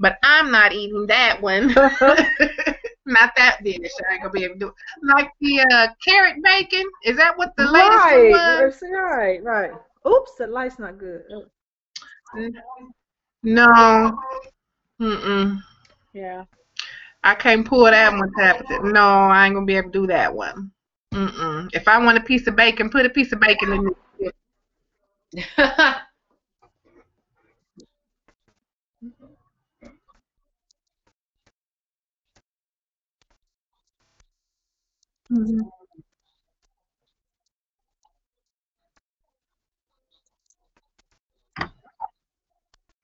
[0.00, 1.68] But I'm not eating that one.
[3.06, 3.92] not that dish.
[4.08, 4.74] I ain't gonna be able to do it.
[5.02, 6.84] Like the uh, carrot bacon.
[7.04, 8.30] Is that what the latest right.
[8.30, 8.80] one was?
[8.80, 9.44] That's right.
[9.44, 9.70] Right.
[10.08, 11.22] Oops, the light's not good.
[13.42, 14.18] No.
[15.00, 15.62] Mm-mm.
[16.14, 16.44] Yeah.
[17.22, 18.80] I can't pull that one, Tabitha.
[18.82, 20.70] No, I ain't gonna be able to do that one.
[21.12, 21.68] Mm-mm.
[21.74, 24.34] If I want a piece of bacon, put a piece of bacon in it.
[35.30, 35.70] Mhm.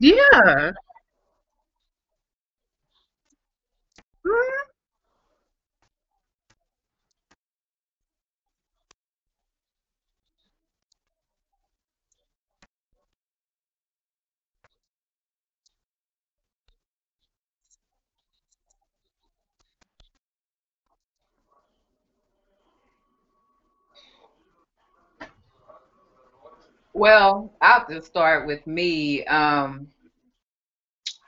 [0.01, 0.73] Yeah.
[4.25, 4.76] Mhm.
[26.97, 29.23] Well, I'll just start with me.
[29.27, 29.89] Um,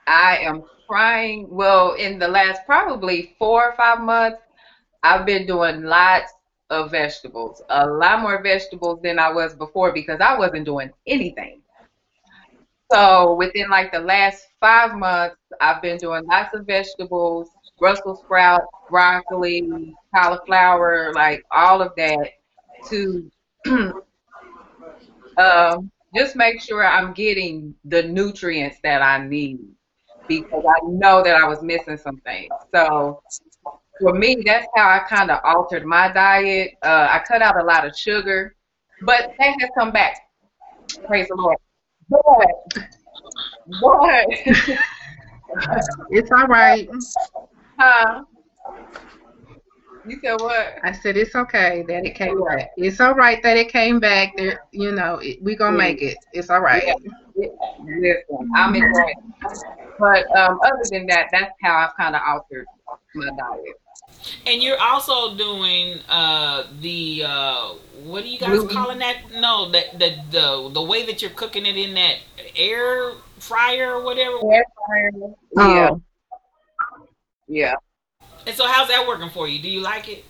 [0.06, 4.38] I am trying, well, in the last probably four or five months,
[5.02, 6.32] I've been doing lots
[6.70, 11.60] of vegetables, a lot more vegetables than I was before because I wasn't doing anything.
[12.90, 18.64] So within like the last five months, I've been doing lots of vegetables, Brussels sprouts,
[18.88, 22.30] broccoli, cauliflower, like all of that
[22.88, 23.30] to
[25.38, 29.60] um, just make sure I'm getting the nutrients that I need
[30.26, 32.50] because I know that I was missing some things.
[32.74, 33.22] So
[34.00, 36.72] for me, that's how I kind of altered my diet.
[36.82, 38.54] Uh, I cut out a lot of sugar,
[39.02, 40.18] but that has come back.
[41.06, 41.56] Praise the Lord.
[42.08, 42.84] But,
[43.80, 44.26] but
[46.10, 46.88] it's all right.
[47.78, 48.24] Huh?
[50.08, 50.78] You said what?
[50.82, 52.56] I said it's okay that it came yeah.
[52.56, 52.70] back.
[52.76, 54.36] It's all right that it came back.
[54.36, 56.16] There, you know, it, we gonna make it.
[56.32, 56.82] It's all right.
[56.86, 56.94] Yeah.
[57.78, 59.34] Listen, I'm enjoying.
[59.98, 62.66] But um, other than that, that's how I've kind of altered
[63.14, 63.76] my diet.
[64.46, 67.68] And you're also doing uh, the uh,
[68.04, 69.16] what are you guys calling that?
[69.34, 72.16] No, the, the the the way that you're cooking it in that
[72.56, 74.38] air fryer or whatever.
[74.52, 75.10] Air fryer.
[75.56, 75.90] Yeah.
[75.90, 76.02] Oh.
[77.46, 77.74] Yeah.
[78.46, 79.60] And so, how's that working for you?
[79.60, 80.24] Do you like it?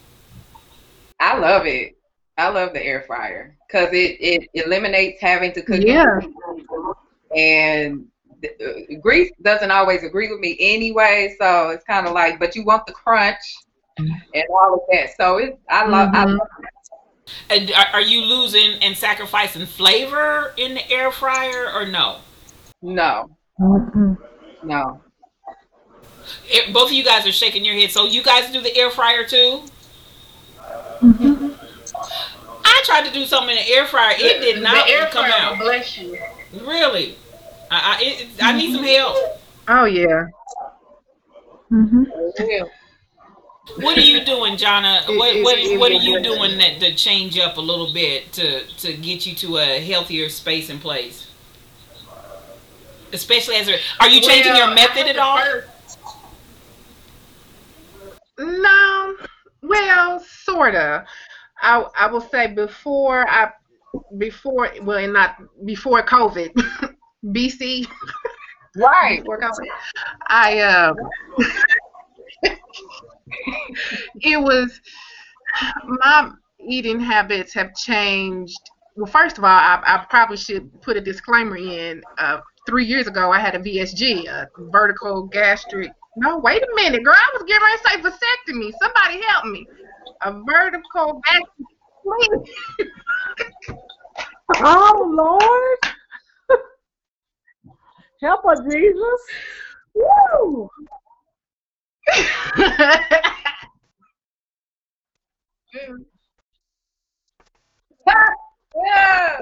[1.21, 1.97] I love it.
[2.37, 5.81] I love the air fryer because it, it eliminates having to cook.
[5.81, 6.21] Yeah.
[7.37, 8.07] And
[8.45, 12.65] uh, grease doesn't always agree with me anyway, so it's kind of like, but you
[12.65, 13.41] want the crunch
[13.99, 14.13] and
[14.51, 15.17] all of that.
[15.17, 16.09] So it, I love.
[16.11, 16.17] Mm-hmm.
[16.17, 16.49] I love
[17.51, 22.19] and are you losing and sacrificing flavor in the air fryer or no?
[22.83, 23.31] No.
[23.61, 24.15] Mm-hmm.
[24.63, 25.01] No.
[26.47, 27.91] It, both of you guys are shaking your head.
[27.91, 29.62] So you guys do the air fryer too?
[31.01, 31.53] Mm-hmm.
[32.64, 34.14] I tried to do something in the air fryer.
[34.16, 35.59] It did not the air come fryer out.
[35.59, 36.18] Bless you.
[36.53, 37.16] Really?
[37.70, 39.16] I I, it, I need some help.
[39.68, 40.29] Oh yeah.
[41.70, 42.05] Mm-hmm.
[43.83, 45.07] What are you doing, Jonna?
[45.18, 48.95] What what what are you doing that to change up a little bit to to
[48.95, 51.26] get you to a healthier space and place?
[53.12, 55.39] Especially as a, are you changing well, your method at all?
[58.39, 59.16] No,
[59.62, 61.05] well, sorta.
[61.61, 63.51] I I will say before I
[64.16, 66.53] before well not before COVID,
[67.24, 67.86] BC.
[68.76, 69.20] Right.
[69.20, 69.66] Before COVID,
[70.28, 70.97] I um.
[74.20, 74.80] it was
[75.84, 76.30] my
[76.61, 78.70] eating habits have changed.
[78.97, 82.03] Well, first of all, I, I probably should put a disclaimer in.
[82.18, 87.05] Uh, three years ago, I had a VSG, a vertical gastric no, wait a minute,
[87.05, 87.15] girl.
[87.17, 87.97] I was getting ready to say
[88.53, 88.73] vasectomy.
[88.81, 89.67] Somebody help me.
[90.23, 91.21] A vertical
[92.07, 92.47] vasectomy.
[94.57, 95.79] oh Lord.
[98.23, 99.21] help us, Jesus.
[99.95, 100.71] Woo.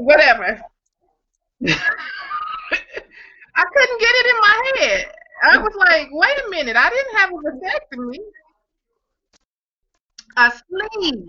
[0.00, 0.60] Whatever.
[3.56, 5.06] I couldn't get it in my head.
[5.42, 8.18] I was like, wait a minute, I didn't have a vasectomy.
[10.38, 11.28] A sleeve,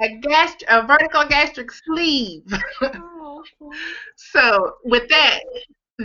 [0.00, 2.42] a gast, a vertical gastric sleeve.
[4.16, 5.40] So with that,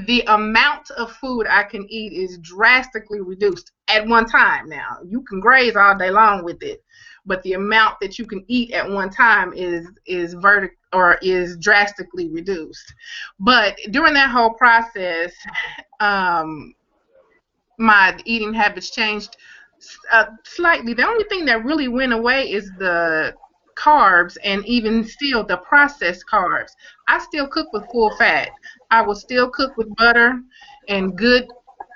[0.05, 4.67] the amount of food I can eat is drastically reduced at one time.
[4.67, 6.83] Now you can graze all day long with it,
[7.25, 11.57] but the amount that you can eat at one time is is vertic or is
[11.57, 12.93] drastically reduced.
[13.39, 15.33] But during that whole process,
[15.99, 16.73] um,
[17.77, 19.37] my eating habits changed
[20.11, 20.93] uh, slightly.
[20.93, 23.33] The only thing that really went away is the
[23.75, 26.71] carbs and even still the processed carbs.
[27.07, 28.49] I still cook with full fat.
[28.89, 30.41] I will still cook with butter
[30.87, 31.47] and good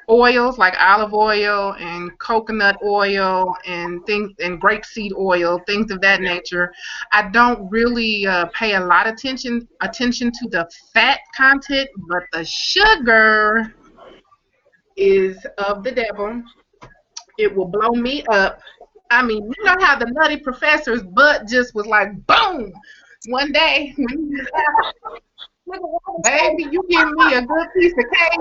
[0.09, 6.21] oils like olive oil and coconut oil and things and grapeseed oil, things of that
[6.21, 6.73] nature.
[7.11, 12.23] I don't really uh, pay a lot of attention attention to the fat content, but
[12.34, 13.73] the sugar
[15.00, 16.41] is of the devil.
[17.38, 18.60] It will blow me up.
[19.10, 22.72] I mean, you know how the nutty professor's butt just was like boom
[23.28, 23.95] one day.
[26.24, 28.39] Baby, you give me a good piece of cake.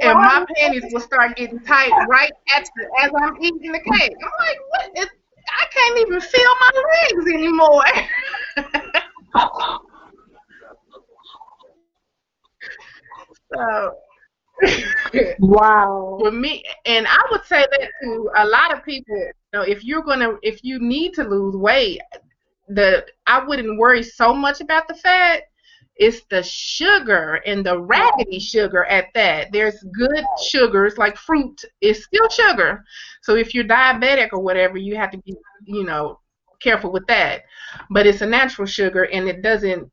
[0.00, 4.12] And my panties will start getting tight right at the, as I'm eating the cake.
[4.22, 4.90] I'm like, what?
[4.98, 5.08] Is,
[5.48, 6.70] I can't even feel my
[7.02, 7.82] legs anymore.
[13.54, 13.96] so
[15.38, 16.18] wow.
[16.20, 19.16] For me, and I would say that to a lot of people.
[19.16, 22.00] You know, if you're gonna, if you need to lose weight,
[22.68, 25.42] the I wouldn't worry so much about the fat.
[25.96, 29.50] It's the sugar and the raggedy sugar at that.
[29.52, 32.84] There's good sugars like fruit is still sugar.
[33.22, 35.34] So if you're diabetic or whatever, you have to be,
[35.64, 36.20] you know,
[36.60, 37.42] careful with that.
[37.90, 39.90] But it's a natural sugar and it doesn't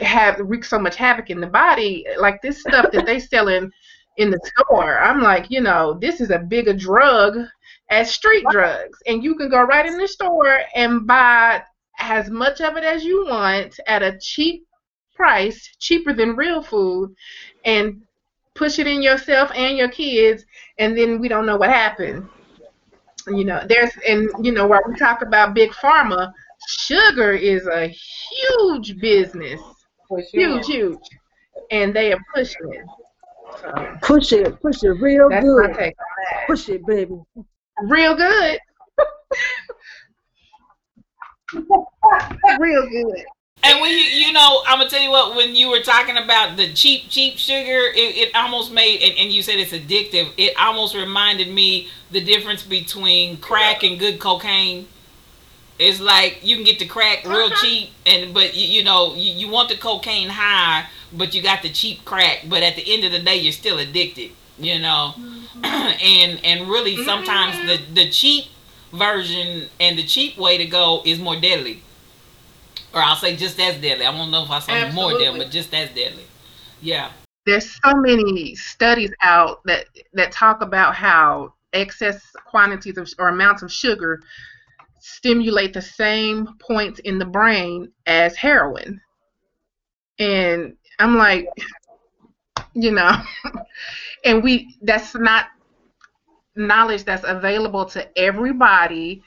[0.00, 2.06] have wreak so much havoc in the body.
[2.18, 3.72] Like this stuff that they sell in
[4.18, 7.38] in the store, I'm like, you know, this is a bigger drug
[7.88, 8.98] as street drugs.
[9.06, 11.62] And you can go right in the store and buy
[11.98, 14.66] as much of it as you want at a cheap
[15.14, 17.14] price, cheaper than real food,
[17.64, 18.02] and
[18.54, 20.44] push it in yourself and your kids,
[20.78, 22.28] and then we don't know what happened.
[23.28, 26.32] You know, there's and you know while we talk about big pharma,
[26.68, 29.60] sugar is a huge business,
[30.08, 30.22] sure.
[30.32, 31.08] huge, huge,
[31.70, 32.84] and they are pushing it.
[33.60, 35.94] So, push it, push it real good.
[36.46, 37.20] Push it, baby.
[37.82, 38.58] Real good.
[42.58, 43.24] real good.
[43.64, 45.34] And when you, you know, I'm gonna tell you what.
[45.34, 49.32] When you were talking about the cheap, cheap sugar, it, it almost made, and, and
[49.32, 50.32] you said it's addictive.
[50.36, 54.86] It almost reminded me the difference between crack and good cocaine.
[55.78, 57.56] It's like you can get the crack real uh-huh.
[57.60, 61.62] cheap, and but you, you know you, you want the cocaine high, but you got
[61.62, 62.44] the cheap crack.
[62.48, 64.32] But at the end of the day, you're still addicted.
[64.58, 65.64] You know, mm-hmm.
[65.64, 67.94] and and really sometimes mm-hmm.
[67.94, 68.46] the the cheap
[68.92, 71.82] version and the cheap way to go is more deadly
[72.92, 74.06] or I'll say just as deadly.
[74.06, 76.24] I don't know if I say more deadly, but just as deadly.
[76.80, 77.10] Yeah.
[77.46, 83.62] There's so many studies out that that talk about how excess quantities of or amounts
[83.62, 84.22] of sugar
[85.00, 89.00] stimulate the same points in the brain as heroin.
[90.18, 91.48] And I'm like,
[92.74, 93.12] you know,
[94.24, 95.46] and we that's not
[96.56, 99.22] knowledge that's available to everybody.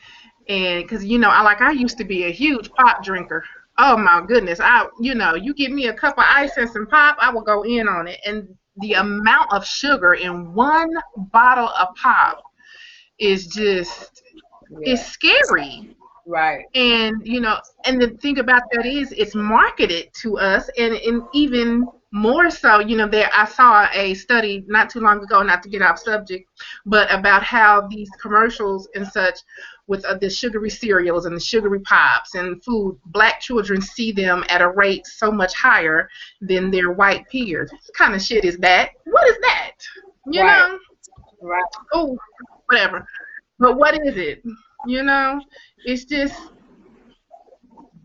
[0.49, 3.43] And because you know i like i used to be a huge pop drinker.
[3.77, 4.59] Oh my goodness.
[4.59, 7.41] I you know you give me a cup of ice and some pop i will
[7.41, 8.19] go in on it.
[8.25, 8.47] And
[8.77, 10.93] the amount of sugar in one
[11.31, 12.41] bottle of pop
[13.19, 14.23] is just
[14.69, 14.93] yeah.
[14.93, 15.95] it's scary
[16.27, 20.93] right and you know and the thing about that is it's marketed to us and,
[20.95, 25.41] and even more so, you know, there I saw a study not too long ago,
[25.43, 26.49] not to get off subject,
[26.85, 29.39] but about how these commercials and such
[29.87, 34.43] with uh, the sugary cereals and the sugary pops and food, black children see them
[34.49, 36.09] at a rate so much higher
[36.41, 37.71] than their white peers.
[37.71, 38.91] What kind of shit is that?
[39.05, 39.71] What is that?
[40.27, 40.69] You right.
[40.69, 40.79] know?
[41.41, 41.63] Right.
[41.93, 42.17] Oh,
[42.65, 43.05] whatever.
[43.57, 44.43] But what is it?
[44.85, 45.41] You know,
[45.85, 46.35] it's just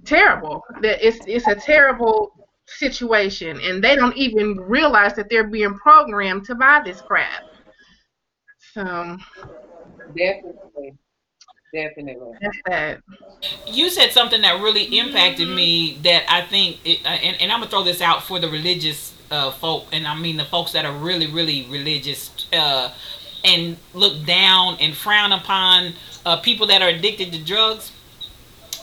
[0.05, 0.63] terrible.
[0.83, 2.33] That it's it's a terrible
[2.67, 7.45] situation and they don't even realize that they're being programmed to buy this crap.
[8.75, 9.17] So
[10.17, 10.95] definitely.
[11.73, 12.33] Definitely.
[12.41, 13.01] That's that.
[13.67, 17.59] You said something that really impacted me that I think, it, uh, and, and I'm
[17.59, 20.73] going to throw this out for the religious uh, folk, and I mean the folks
[20.73, 22.93] that are really, really religious uh,
[23.45, 25.93] and look down and frown upon
[26.25, 27.93] uh, people that are addicted to drugs.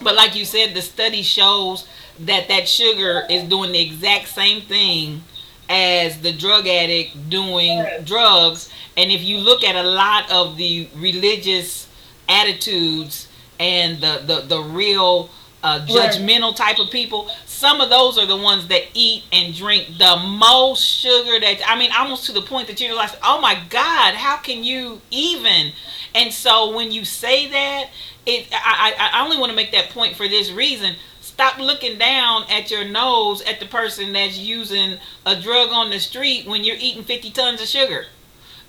[0.02, 1.88] But like you said, the study shows
[2.20, 5.24] that that sugar is doing the exact same thing
[5.70, 8.70] as the drug addict doing drugs.
[8.98, 11.88] And if you look at a lot of the religious
[12.30, 13.28] attitudes
[13.60, 15.30] and the, the, the real
[15.64, 17.30] uh, judgmental type of people,
[17.64, 21.80] some of those are the ones that eat and drink the most sugar that, I
[21.80, 25.72] mean, almost to the point that you're like, oh my God, how can you even?
[26.14, 27.90] And so when you say that,
[28.26, 31.98] it, I, I, I only want to make that point for this reason Stop looking
[31.98, 36.66] down at your nose at the person that's using a drug on the street when
[36.66, 38.08] you're eating 50 tons of sugar.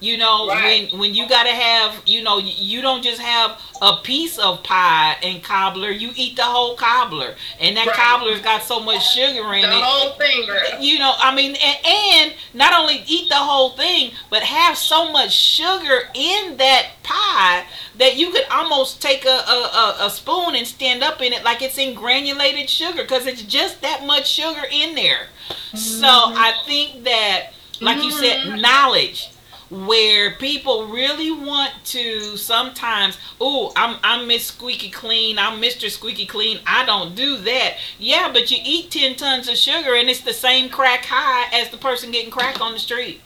[0.00, 0.90] You know, right.
[0.90, 5.16] when when you gotta have, you know, you don't just have a piece of pie
[5.22, 5.90] and cobbler.
[5.90, 7.96] You eat the whole cobbler, and that right.
[7.96, 9.70] cobbler's got so much sugar in the it.
[9.70, 10.80] The whole thing, right?
[10.80, 15.10] You know, I mean, and, and not only eat the whole thing, but have so
[15.10, 17.64] much sugar in that pie
[17.96, 21.62] that you could almost take a, a, a, spoon and stand up in it like
[21.62, 25.28] it's in granulated sugar because it's just that much sugar in there.
[25.48, 25.76] Mm-hmm.
[25.76, 28.04] So I think that, like mm-hmm.
[28.04, 28.60] you said, mm-hmm.
[28.60, 29.30] knowledge
[29.70, 36.26] where people really want to sometimes oh i'm i'm miss squeaky clean i'm mr squeaky
[36.26, 37.76] clean i don't do that.
[37.98, 41.70] Yeah but you eat 10 tons of sugar and it's the same crack high as
[41.70, 43.20] the person getting crack on the street.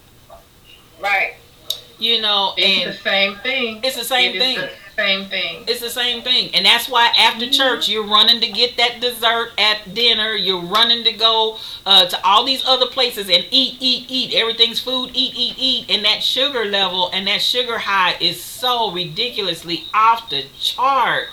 [1.00, 1.34] Right
[1.98, 4.68] you know it's and the same thing it's the same it thing
[4.98, 5.62] same thing.
[5.68, 6.52] It's the same thing.
[6.54, 7.52] And that's why after mm-hmm.
[7.52, 10.34] church, you're running to get that dessert at dinner.
[10.34, 14.34] You're running to go uh, to all these other places and eat, eat, eat.
[14.34, 15.88] Everything's food, eat, eat, eat.
[15.88, 21.28] And that sugar level and that sugar high is so ridiculously off the chart.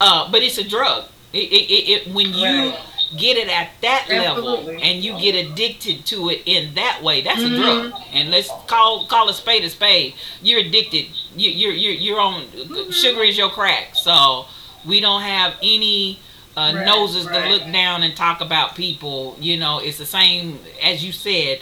[0.00, 1.04] Uh, but it's a drug.
[1.34, 2.78] It, it, it, when you right.
[3.16, 4.74] Get it at that Absolutely.
[4.74, 7.54] level and you get addicted to it in that way, that's mm-hmm.
[7.54, 8.02] a drug.
[8.12, 10.14] And let's call call a spade a spade.
[10.42, 11.06] You're addicted.
[11.36, 12.90] You, you're you're you're on mm-hmm.
[12.90, 13.94] sugar is your crack.
[13.94, 14.46] So
[14.86, 16.20] we don't have any
[16.56, 17.44] uh, right, noses right.
[17.44, 19.36] to look down and talk about people.
[19.40, 21.60] You know, it's the same as you said.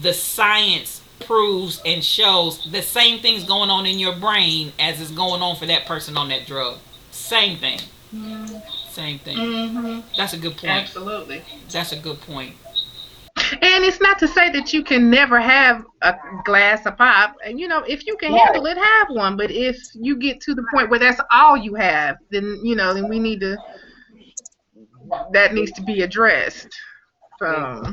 [0.00, 5.10] The science proves and shows the same things going on in your brain as is
[5.10, 6.78] going on for that person on that drug.
[7.10, 7.80] Same thing.
[8.14, 8.58] Mm-hmm.
[8.96, 9.36] Same thing.
[9.36, 10.00] Mm-hmm.
[10.16, 10.72] That's a good point.
[10.72, 11.42] Absolutely.
[11.70, 12.54] That's a good point.
[13.52, 16.14] And it's not to say that you can never have a
[16.46, 17.36] glass of pop.
[17.44, 18.40] And you know, if you can right.
[18.40, 19.36] handle it, have one.
[19.36, 22.94] But if you get to the point where that's all you have, then you know,
[22.94, 23.58] then we need to.
[25.34, 26.74] That needs to be addressed.
[27.38, 27.84] So.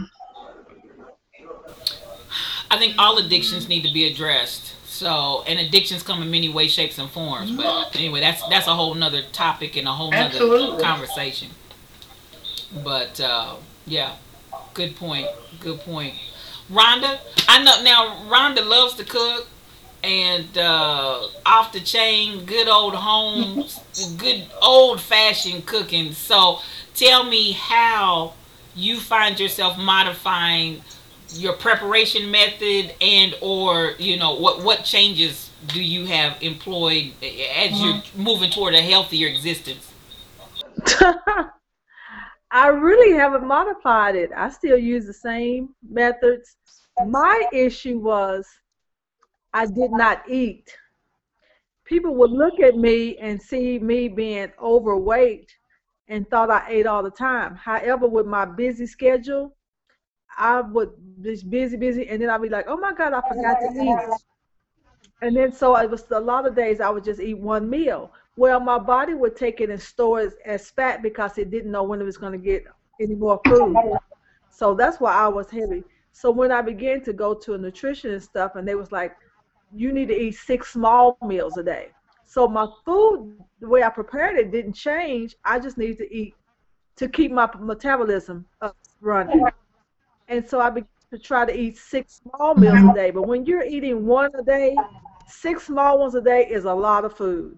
[2.72, 4.74] I think all addictions need to be addressed.
[4.94, 7.52] So, and addictions come in many ways, shapes, and forms.
[7.52, 10.84] But anyway, that's that's a whole nother topic and a whole nother Absolutely.
[10.84, 11.50] conversation.
[12.84, 13.56] But uh,
[13.88, 14.14] yeah,
[14.76, 15.28] good point.
[15.60, 16.14] Good point.
[16.72, 17.18] Rhonda,
[17.48, 18.30] I know now.
[18.30, 19.48] Rhonda loves to cook
[20.04, 23.66] and uh, off the chain, good old home,
[24.18, 26.12] good old fashioned cooking.
[26.12, 26.60] So,
[26.94, 28.34] tell me how
[28.76, 30.84] you find yourself modifying
[31.40, 37.72] your preparation method and or you know what what changes do you have employed as
[37.72, 37.84] mm-hmm.
[37.84, 39.92] you're moving toward a healthier existence?
[42.52, 44.30] I really haven't modified it.
[44.36, 46.56] I still use the same methods.
[47.08, 48.46] My issue was
[49.54, 50.70] i did not eat.
[51.86, 55.52] People would look at me and see me being overweight
[56.08, 57.56] and thought i ate all the time.
[57.56, 59.56] However with my busy schedule
[60.38, 63.58] I would just busy, busy, and then I'd be like, oh my God, I forgot
[63.60, 63.98] to eat.
[65.22, 68.12] And then so it was a lot of days I would just eat one meal.
[68.36, 71.84] Well, my body would take it and store it as fat because it didn't know
[71.84, 72.66] when it was going to get
[73.00, 73.78] any more food.
[74.50, 75.84] So that's why I was heavy.
[76.12, 79.16] So when I began to go to a nutrition and stuff, and they was like,
[79.74, 81.90] you need to eat six small meals a day.
[82.26, 85.36] So my food, the way I prepared it, didn't change.
[85.46, 86.36] I just needed to eat
[86.96, 89.44] to keep my metabolism up running
[90.28, 93.11] and so I began to try to eat six small meals a day.
[93.11, 94.76] But when you're eating one a day,
[95.28, 97.57] six small ones a day is a lot of food.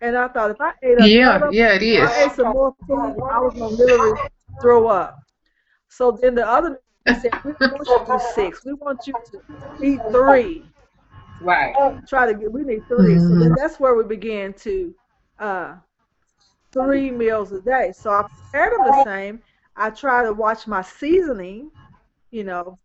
[0.00, 2.08] And I thought if I ate a yeah, yeah, it is.
[2.08, 4.20] I ate some more food, I was gonna literally
[4.60, 5.18] throw up.
[5.88, 6.80] So then the other
[7.20, 8.64] said, "We want you to do six.
[8.64, 10.64] We want you to eat three.
[11.40, 11.74] Right.
[12.06, 12.52] Try to get.
[12.52, 13.18] We need 3 mm-hmm.
[13.20, 13.54] So then mm-hmm.
[13.56, 14.94] that's where we began to
[15.38, 15.74] uh,
[16.72, 17.92] three meals a day.
[17.94, 19.40] So I prepared them the same.
[19.80, 21.70] I try to watch my seasoning,
[22.30, 22.78] you know.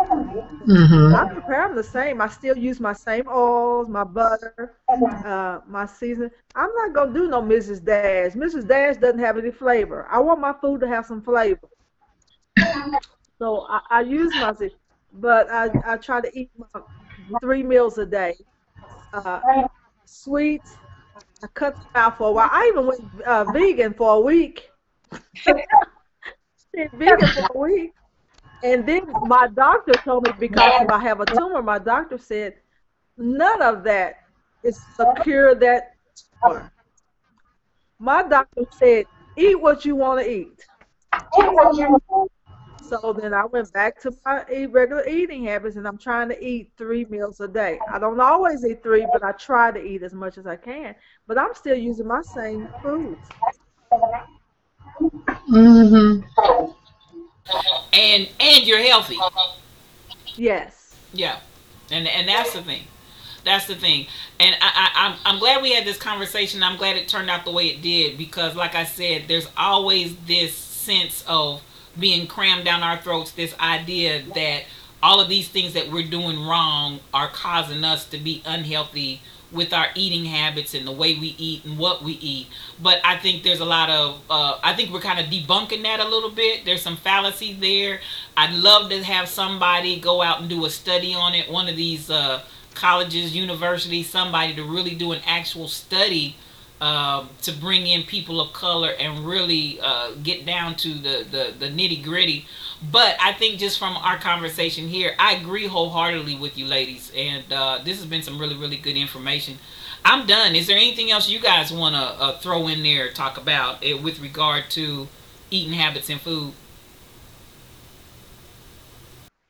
[0.00, 1.12] Mm-hmm.
[1.16, 2.20] I prepare them the same.
[2.20, 6.30] I still use my same oils, my butter, uh, my seasoning.
[6.54, 7.84] I'm not gonna do no Mrs.
[7.84, 8.34] Dash.
[8.34, 8.68] Mrs.
[8.68, 10.06] Dash doesn't have any flavor.
[10.08, 11.68] I want my food to have some flavor.
[13.40, 14.54] So I, I use my,
[15.14, 16.80] but I, I try to eat my
[17.42, 18.36] three meals a day.
[19.12, 19.66] Uh,
[20.04, 20.76] sweets,
[21.42, 22.48] I cut them out for a while.
[22.52, 24.70] I even went uh, vegan for a week.
[26.94, 27.92] vegan for a week.
[28.62, 32.54] And then my doctor told me because I have a tumor, my doctor said
[33.16, 34.24] none of that
[34.62, 35.94] is a cure that
[36.42, 36.72] tumor.
[37.98, 39.06] My doctor said,
[39.36, 40.64] eat what you want to eat.
[42.82, 46.72] So then I went back to my regular eating habits, and I'm trying to eat
[46.78, 47.78] three meals a day.
[47.92, 50.94] I don't always eat three, but I try to eat as much as I can.
[51.26, 53.28] But I'm still using my same foods.
[55.00, 56.20] Mm-hmm.
[57.92, 59.18] And and you're healthy.
[60.36, 60.94] Yes.
[61.12, 61.38] Yeah,
[61.90, 62.82] and and that's the thing.
[63.44, 64.06] That's the thing.
[64.38, 66.62] And I, I, I'm, I'm glad we had this conversation.
[66.62, 70.16] I'm glad it turned out the way it did because, like I said, there's always
[70.26, 71.62] this sense of
[71.98, 74.64] being crammed down our throats, this idea that
[75.02, 79.72] all of these things that we're doing wrong are causing us to be unhealthy with
[79.72, 82.48] our eating habits and the way we eat and what we eat.
[82.82, 86.00] But I think there's a lot of, uh, I think we're kind of debunking that
[86.00, 86.64] a little bit.
[86.64, 88.00] There's some fallacy there.
[88.36, 91.50] I'd love to have somebody go out and do a study on it.
[91.50, 92.42] One of these uh,
[92.74, 96.36] colleges, universities, somebody to really do an actual study
[96.80, 101.54] um, to bring in people of color and really uh, get down to the, the,
[101.58, 102.46] the nitty gritty.
[102.80, 107.10] But I think just from our conversation here, I agree wholeheartedly with you, ladies.
[107.16, 109.58] And uh, this has been some really, really good information.
[110.04, 110.54] I'm done.
[110.54, 114.00] Is there anything else you guys want to uh, throw in there, talk about it
[114.02, 115.08] with regard to
[115.50, 116.52] eating habits and food?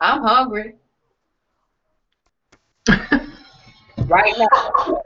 [0.00, 0.74] I'm hungry.
[2.88, 5.02] right now.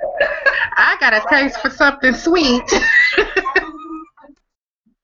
[0.77, 2.63] I got a taste for something sweet.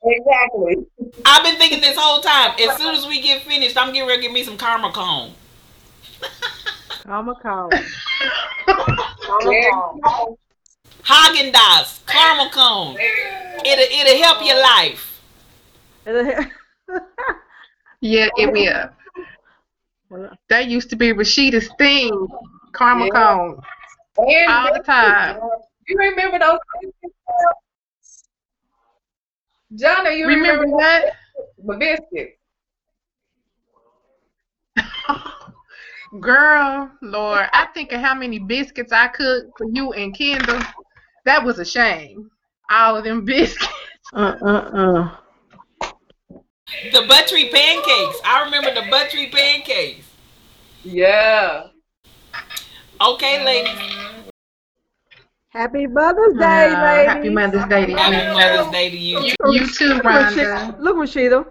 [0.08, 0.86] Exactly.
[1.24, 2.52] I've been thinking this whole time.
[2.58, 5.32] As soon as we get finished, I'm getting ready to get me some karma cone.
[7.02, 7.70] Karma cone.
[11.04, 12.96] Haagen Dazs, caramel cone.
[13.64, 15.22] It'll it'll help your life.
[18.00, 18.52] yeah, it
[20.10, 20.28] will.
[20.48, 22.28] That used to be Rashida's thing.
[22.72, 23.10] karma yeah.
[23.12, 23.62] cone.
[24.18, 25.40] And all the time.
[25.86, 26.58] You remember those
[29.74, 31.12] Jonna, you remember, remember what?
[31.64, 32.38] The biscuits.
[36.20, 40.62] Girl, Lord, I think of how many biscuits I cooked for you and Kendall.
[41.26, 42.30] That was a shame.
[42.70, 43.68] All of them biscuits.
[44.12, 45.16] Uh uh uh.
[46.92, 48.20] The buttery pancakes.
[48.24, 50.06] I remember the buttery pancakes.
[50.82, 51.68] Yeah.
[53.00, 54.07] Okay, ladies.
[55.58, 57.12] Happy Mother's Day, uh, ladies.
[57.14, 57.96] Happy Mother's Day to you.
[57.96, 59.18] Happy Mother's Day to you.
[59.18, 60.78] You, you too, Rhonda.
[60.78, 61.44] Look, Rashida.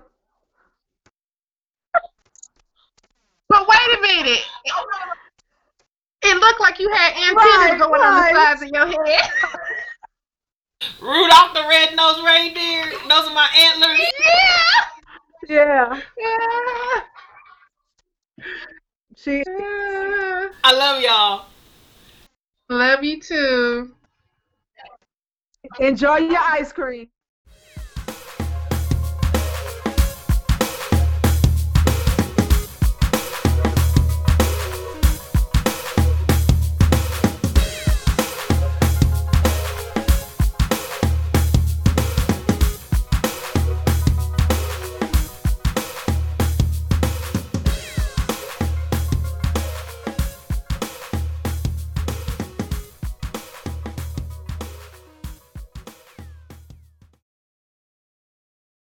[3.50, 4.40] But wait a minute.
[6.22, 8.08] It looked like you had antennas right, going right.
[8.08, 9.30] on the sides of your head.
[11.02, 12.86] Rudolph the red-nosed reindeer.
[13.10, 14.00] Those are my antlers.
[15.50, 16.00] Yeah.
[16.00, 16.02] Yeah.
[16.18, 17.02] Yeah.
[19.18, 19.44] She.
[20.64, 21.48] I love y'all.
[22.70, 23.92] Love you too.
[25.80, 27.10] Enjoy your ice cream.